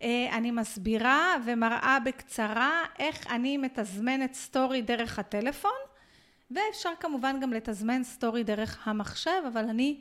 אה, 0.02 0.30
אני 0.32 0.52
מסבירה 0.52 1.36
ומראה 1.46 1.98
בקצרה 2.06 2.84
איך 3.00 3.28
אני 3.28 3.58
מתזמנת 3.58 4.34
סטורי 4.34 4.82
דרך 4.82 5.20
הטלפון 5.20 5.72
ואפשר 6.52 6.90
כמובן 7.00 7.40
גם 7.40 7.54
לתזמן 7.54 8.04
סטורי 8.04 8.44
דרך 8.44 8.88
המחשב 8.88 9.42
אבל 9.48 9.70
אני 9.70 10.00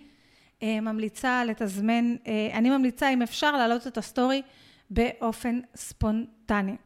ממליצה 0.62 1.44
לתזמן, 1.44 2.16
אני 2.52 2.70
ממליצה 2.70 3.08
אם 3.08 3.22
אפשר 3.22 3.52
להעלות 3.56 3.86
את 3.86 3.98
הסטורי 3.98 4.42
באופן 4.90 5.60
ספונטני. 5.76 6.76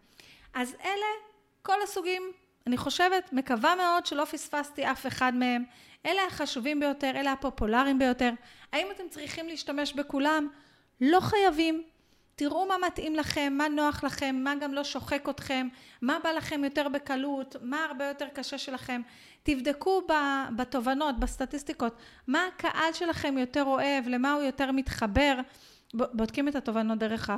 אז 0.54 0.74
אלה 0.84 1.06
כל 1.62 1.82
הסוגים, 1.82 2.22
אני 2.68 2.76
חושבת, 2.76 3.32
מקווה 3.32 3.74
מאוד 3.76 4.06
שלא 4.06 4.24
פספסתי 4.24 4.90
אף 4.90 5.06
אחד 5.06 5.34
מהם. 5.34 5.64
אלה 6.06 6.22
החשובים 6.26 6.80
ביותר, 6.80 7.10
אלה 7.14 7.32
הפופולריים 7.32 7.98
ביותר. 7.98 8.30
האם 8.72 8.86
אתם 8.90 9.02
צריכים 9.10 9.48
להשתמש 9.48 9.92
בכולם? 9.92 10.48
לא 11.00 11.20
חייבים. 11.20 11.82
תראו 12.34 12.66
מה 12.66 12.74
מתאים 12.86 13.14
לכם, 13.14 13.54
מה 13.56 13.68
נוח 13.68 14.04
לכם, 14.04 14.36
מה 14.44 14.54
גם 14.54 14.74
לא 14.74 14.84
שוחק 14.84 15.28
אתכם, 15.30 15.68
מה 16.02 16.18
בא 16.24 16.30
לכם 16.30 16.64
יותר 16.64 16.88
בקלות, 16.88 17.56
מה 17.62 17.84
הרבה 17.84 18.08
יותר 18.08 18.26
קשה 18.34 18.58
שלכם. 18.58 19.00
תבדקו 19.42 20.02
בתובנות, 20.56 21.20
בסטטיסטיקות, 21.20 21.96
מה 22.26 22.46
הקהל 22.46 22.92
שלכם 22.92 23.38
יותר 23.38 23.64
אוהב, 23.64 24.08
למה 24.08 24.32
הוא 24.32 24.42
יותר 24.42 24.72
מתחבר. 24.72 25.34
בודקים 25.94 26.48
את 26.48 26.56
התובנות 26.56 26.98
דרך 26.98 27.30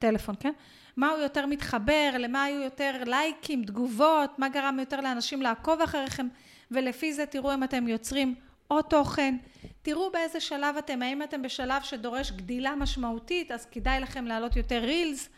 הטלפון, 0.00 0.34
כן? 0.40 0.52
מה 0.96 1.10
הוא 1.10 1.18
יותר 1.18 1.46
מתחבר, 1.46 2.10
למה 2.18 2.44
היו 2.44 2.60
יותר 2.60 3.02
לייקים, 3.06 3.64
תגובות, 3.64 4.38
מה 4.38 4.48
גרם 4.48 4.78
יותר 4.80 5.00
לאנשים 5.00 5.42
לעקוב 5.42 5.80
אחריכם, 5.80 6.26
ולפי 6.70 7.12
זה 7.12 7.26
תראו 7.26 7.54
אם 7.54 7.64
אתם 7.64 7.88
יוצרים 7.88 8.34
או 8.70 8.82
תוכן, 8.82 9.36
תראו 9.82 10.10
באיזה 10.12 10.40
שלב 10.40 10.76
אתם, 10.76 11.02
האם 11.02 11.22
אתם 11.22 11.42
בשלב 11.42 11.82
שדורש 11.82 12.30
גדילה 12.30 12.74
משמעותית, 12.76 13.50
אז 13.50 13.66
כדאי 13.66 14.00
לכם 14.00 14.24
להעלות 14.24 14.56
יותר 14.56 14.78
רילס, 14.78 15.28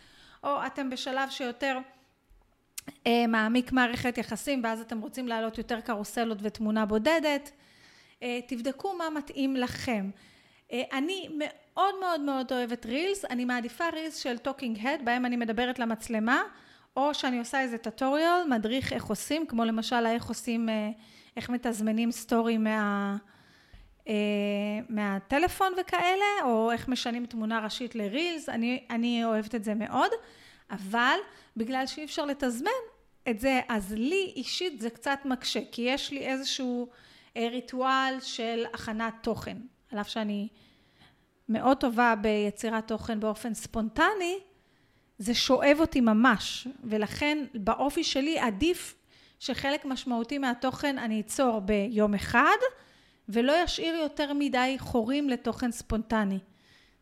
או 0.45 0.67
אתם 0.67 0.91
בשלב 0.91 1.31
שיותר 1.31 1.79
אה, 3.07 3.27
מעמיק 3.29 3.73
מערכת 3.73 4.19
יחסים, 4.19 4.61
ואז 4.65 4.81
אתם 4.81 5.01
רוצים 5.01 5.29
להעלות 5.29 5.59
יותר 5.59 5.81
קרוסלות 5.81 6.39
ותמונה 6.43 6.87
בודדת. 6.87 7.51
אה, 8.23 8.41
תבדקו 8.49 8.95
מה 8.95 9.11
מתאים 9.11 9.57
לכם. 9.57 10.11
אה, 10.73 10.83
אני 10.93 11.29
מאוד 11.75 11.95
מאוד 12.01 12.21
מאוד 12.21 12.53
אוהבת 12.53 12.87
רילס, 12.87 13.25
אני 13.25 13.45
מעדיפה 13.45 13.85
רילס 13.89 14.17
של 14.17 14.39
talking 14.39 14.87
head, 14.87 15.01
בהם 15.05 15.27
אני 15.27 15.37
מדברת 15.37 15.79
למצלמה, 15.79 16.43
או 16.97 17.15
שאני 17.15 17.39
עושה 17.39 17.61
איזה 17.61 17.79
tutorial, 17.79 18.41
מדריך 18.51 18.93
איך 18.93 19.05
עושים, 19.05 19.47
כמו 19.47 19.65
למשל 19.65 20.07
איך 20.07 20.27
עושים, 20.27 20.69
אה, 20.69 20.91
איך 21.37 21.51
מתזמנים 21.51 22.11
סטורי 22.11 22.59
מה, 22.59 23.17
אה, 24.09 24.15
מהטלפון 24.89 25.73
וכאלה, 25.81 26.45
או 26.45 26.73
איך 26.73 26.89
משנים 26.89 27.27
תמונה 27.27 27.61
ראשית 27.65 27.95
לרילס, 27.95 28.49
אני, 28.49 28.85
אני 28.91 29.25
אוהבת 29.25 29.55
את 29.55 29.65
זה 29.65 29.75
מאוד, 29.75 30.11
אבל 30.71 31.17
בגלל 31.57 31.87
שאי 31.87 32.05
אפשר 32.05 32.25
לתזמן 32.25 32.71
את 33.29 33.41
זה, 33.41 33.61
אז 33.69 33.93
לי 33.93 34.33
אישית 34.37 34.81
זה 34.81 34.91
קצת 34.91 35.19
מקשה, 35.25 35.61
כי 35.73 35.83
יש 35.83 36.11
לי 36.11 36.27
איזשהו 36.27 36.89
ריטואל 37.37 38.19
של 38.21 38.65
הכנת 38.75 39.15
תוכן, 39.23 39.57
על 39.93 40.01
אף 40.01 40.09
שאני 40.09 40.49
מאוד 41.53 41.77
טובה 41.77 42.15
ביצירת 42.21 42.89
תוכן 42.89 43.21
באופן 43.21 43.55
ספונטני, 43.55 44.39
זה 45.19 45.35
שואב 45.35 45.77
אותי 45.81 46.01
ממש, 46.01 46.69
ולכן 46.85 47.45
באופי 47.55 48.05
שלי 48.05 48.39
עדיף 48.39 48.95
שחלק 49.39 49.85
משמעותי 49.85 50.39
מהתוכן 50.39 50.99
אני 50.99 51.21
אצור 51.21 51.61
ביום 51.61 52.15
אחד, 52.15 52.57
ולא 53.29 53.53
ישאיר 53.65 53.95
יותר 53.95 54.33
מדי 54.33 54.77
חורים 54.79 55.29
לתוכן 55.29 55.73
ספונטני. 55.73 56.39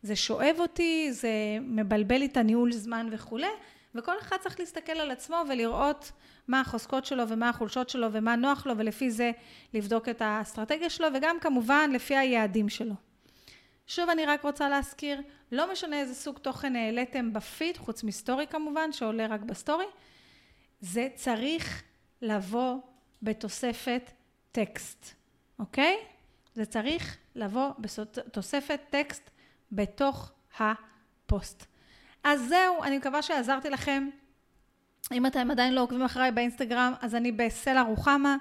זה 0.03 0.16
שואב 0.16 0.57
אותי, 0.59 1.12
זה 1.12 1.30
מבלבל 1.61 2.16
לי 2.16 2.26
את 2.26 2.36
הניהול 2.36 2.72
זמן 2.72 3.09
וכולי, 3.11 3.46
וכל 3.94 4.12
אחד 4.20 4.36
צריך 4.40 4.61
להסתכל 4.61 4.92
על 4.92 5.11
עצמו 5.11 5.36
ולראות 5.48 6.12
מה 6.48 6.61
החוזקות 6.61 7.07
שלו 7.07 7.28
ומה 7.28 7.48
החולשות 7.48 7.88
שלו 7.88 8.12
ומה 8.12 8.36
נוח 8.36 8.66
לו, 8.66 8.78
ולפי 8.78 9.11
זה 9.11 9.30
לבדוק 9.74 10.09
את 10.09 10.22
האסטרטגיה 10.22 10.90
שלו, 10.90 11.09
וגם 11.14 11.36
כמובן 11.40 11.90
לפי 11.92 12.16
היעדים 12.16 12.68
שלו. 12.68 12.94
שוב 13.91 14.11
אני 14.11 14.26
רק 14.26 14.43
רוצה 14.43 14.68
להזכיר, 14.68 15.22
לא 15.53 15.72
משנה 15.72 16.01
איזה 16.01 16.14
סוג 16.14 16.38
תוכן 16.38 16.76
העליתם 16.76 17.32
בפיד, 17.32 17.76
חוץ 17.76 18.05
מסטורי 18.05 18.47
כמובן, 18.47 18.93
שעולה 18.93 19.26
רק 19.26 19.41
בסטורי, 19.41 19.84
זה 20.80 21.09
צריך 21.14 21.82
לבוא 22.22 22.76
בתוספת 23.22 24.11
טקסט, 24.53 25.14
אוקיי? 25.59 25.97
זה 26.55 26.66
צריך 26.66 27.16
לבוא 27.34 27.70
בתוספת 27.78 28.80
טקסט 28.91 29.30
בתוך 29.72 30.32
הפוסט. 30.59 31.66
אז 32.24 32.49
זהו, 32.49 32.82
אני 32.82 32.99
מקווה 32.99 33.22
שעזרתי 33.22 33.70
לכם. 33.70 34.09
אם 35.12 35.26
אתם 35.26 35.51
עדיין 35.51 35.74
לא 35.74 35.80
עוקבים 35.80 36.03
אחריי 36.03 36.32
באינסטגרם, 36.32 36.93
אז 37.01 37.14
אני 37.14 37.32
בסלע 37.32 37.82
רוחמה, 37.82 38.36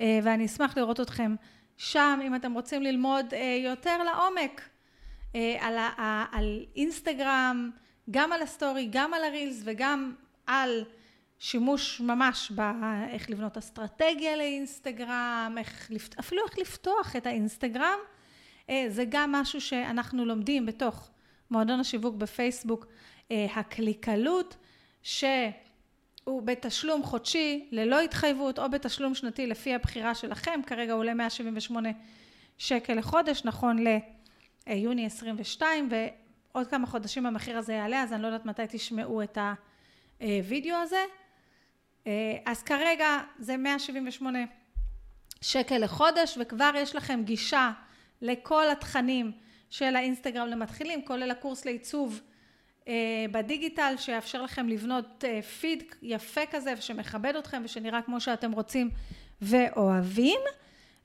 אה, 0.00 0.18
ואני 0.22 0.46
אשמח 0.46 0.76
לראות 0.76 1.00
אתכם 1.00 1.34
שם, 1.76 2.20
אם 2.22 2.34
אתם 2.34 2.52
רוצים 2.52 2.82
ללמוד 2.82 3.34
אה, 3.34 3.58
יותר 3.64 4.02
לעומק 4.02 4.70
אה, 5.34 5.56
על, 5.60 5.78
על 6.32 6.64
אינסטגרם, 6.76 7.70
גם 8.10 8.32
על 8.32 8.42
הסטורי, 8.42 8.88
גם 8.92 9.14
על 9.14 9.24
הרילס 9.24 9.62
וגם 9.64 10.14
על 10.46 10.84
שימוש 11.38 12.00
ממש 12.00 12.50
באיך 12.50 13.30
לבנות 13.30 13.56
אסטרטגיה 13.56 14.36
לאינסטגרם, 14.36 15.54
איך, 15.58 15.90
אפילו 16.20 16.42
איך 16.46 16.58
לפתוח 16.58 17.16
את 17.16 17.26
האינסטגרם, 17.26 17.98
אה, 18.70 18.84
זה 18.88 19.04
גם 19.08 19.32
משהו 19.32 19.60
שאנחנו 19.60 20.24
לומדים 20.24 20.66
בתוך 20.66 21.10
מועדון 21.50 21.80
השיווק 21.80 22.14
בפייסבוק, 22.14 22.86
אה, 23.30 23.46
הקליקלות, 23.54 24.56
שהוא 25.02 26.42
בתשלום 26.44 27.02
חודשי 27.02 27.68
ללא 27.72 28.00
התחייבות 28.00 28.58
או 28.58 28.70
בתשלום 28.70 29.14
שנתי 29.14 29.46
לפי 29.46 29.74
הבחירה 29.74 30.14
שלכם, 30.14 30.60
כרגע 30.66 30.92
הוא 30.92 31.00
עולה 31.00 31.14
178 31.14 31.88
שקל 32.58 32.94
לחודש, 32.94 33.44
נכון 33.44 33.86
ל... 33.86 33.98
יוני 34.74 35.06
22 35.06 35.88
ועוד 35.90 36.66
כמה 36.66 36.86
חודשים 36.86 37.26
המחיר 37.26 37.58
הזה 37.58 37.72
יעלה 37.72 38.02
אז 38.02 38.12
אני 38.12 38.22
לא 38.22 38.26
יודעת 38.26 38.46
מתי 38.46 38.62
תשמעו 38.68 39.22
את 39.22 39.38
הווידאו 40.20 40.76
הזה. 40.76 41.04
אז 42.46 42.62
כרגע 42.62 43.18
זה 43.38 43.56
178 43.56 44.38
שקל 45.40 45.78
לחודש 45.78 46.38
וכבר 46.40 46.70
יש 46.76 46.96
לכם 46.96 47.20
גישה 47.24 47.70
לכל 48.22 48.70
התכנים 48.70 49.32
של 49.70 49.96
האינסטגרם 49.96 50.48
למתחילים 50.48 51.04
כולל 51.04 51.30
הקורס 51.30 51.64
לעיצוב 51.64 52.20
בדיגיטל 53.32 53.94
שיאפשר 53.96 54.42
לכם 54.42 54.68
לבנות 54.68 55.24
פיד 55.60 55.82
יפה 56.02 56.40
כזה 56.50 56.74
ושמכבד 56.78 57.36
אתכם 57.36 57.62
ושנראה 57.64 58.02
כמו 58.02 58.20
שאתם 58.20 58.52
רוצים 58.52 58.90
ואוהבים 59.42 60.40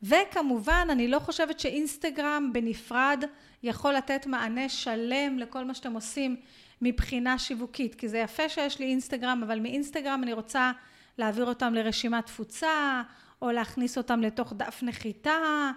וכמובן 0.08 0.88
אני 0.92 1.08
לא 1.08 1.20
חושבת 1.20 1.60
שאינסטגרם 1.60 2.50
בנפרד 2.54 3.24
יכול 3.64 3.94
לתת 3.94 4.26
מענה 4.26 4.70
שלם 4.70 5.40
לכל 5.40 5.66
מה 5.66 5.74
שאתם 5.74 5.94
עושים 5.94 6.36
מבחינה 6.82 7.40
שיווקית 7.40 7.96
כי 7.96 8.10
זה 8.10 8.18
יפה 8.18 8.50
שיש 8.50 8.80
לי 8.80 8.86
אינסטגרם 8.86 9.42
אבל 9.46 9.60
מאינסטגרם 9.60 10.24
אני 10.24 10.34
רוצה 10.34 10.72
להעביר 11.18 11.46
אותם 11.46 11.74
לרשימת 11.74 12.26
תפוצה 12.26 13.02
או 13.42 13.52
להכניס 13.52 13.98
אותם 13.98 14.22
לתוך 14.22 14.54
דף 14.54 14.80
נחיתה. 14.84 15.72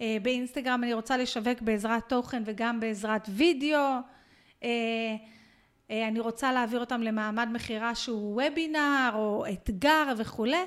באינסטגרם 0.00 0.84
אני 0.84 0.92
רוצה 0.94 1.16
לשווק 1.16 1.60
בעזרת 1.60 2.08
תוכן 2.08 2.42
וגם 2.46 2.80
בעזרת 2.80 3.28
וידאו. 3.28 3.98
אני 5.90 6.20
רוצה 6.20 6.52
להעביר 6.52 6.80
אותם 6.80 7.02
למעמד 7.02 7.48
מכירה 7.52 7.94
שהוא 7.94 8.42
וובינר 8.42 9.10
או 9.14 9.44
אתגר 9.52 10.12
וכולי 10.16 10.64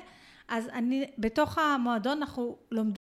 אז 0.50 0.68
אני 0.68 1.10
בתוך 1.18 1.58
המועדון 1.58 2.18
אנחנו 2.18 2.56
לומדים 2.70 2.94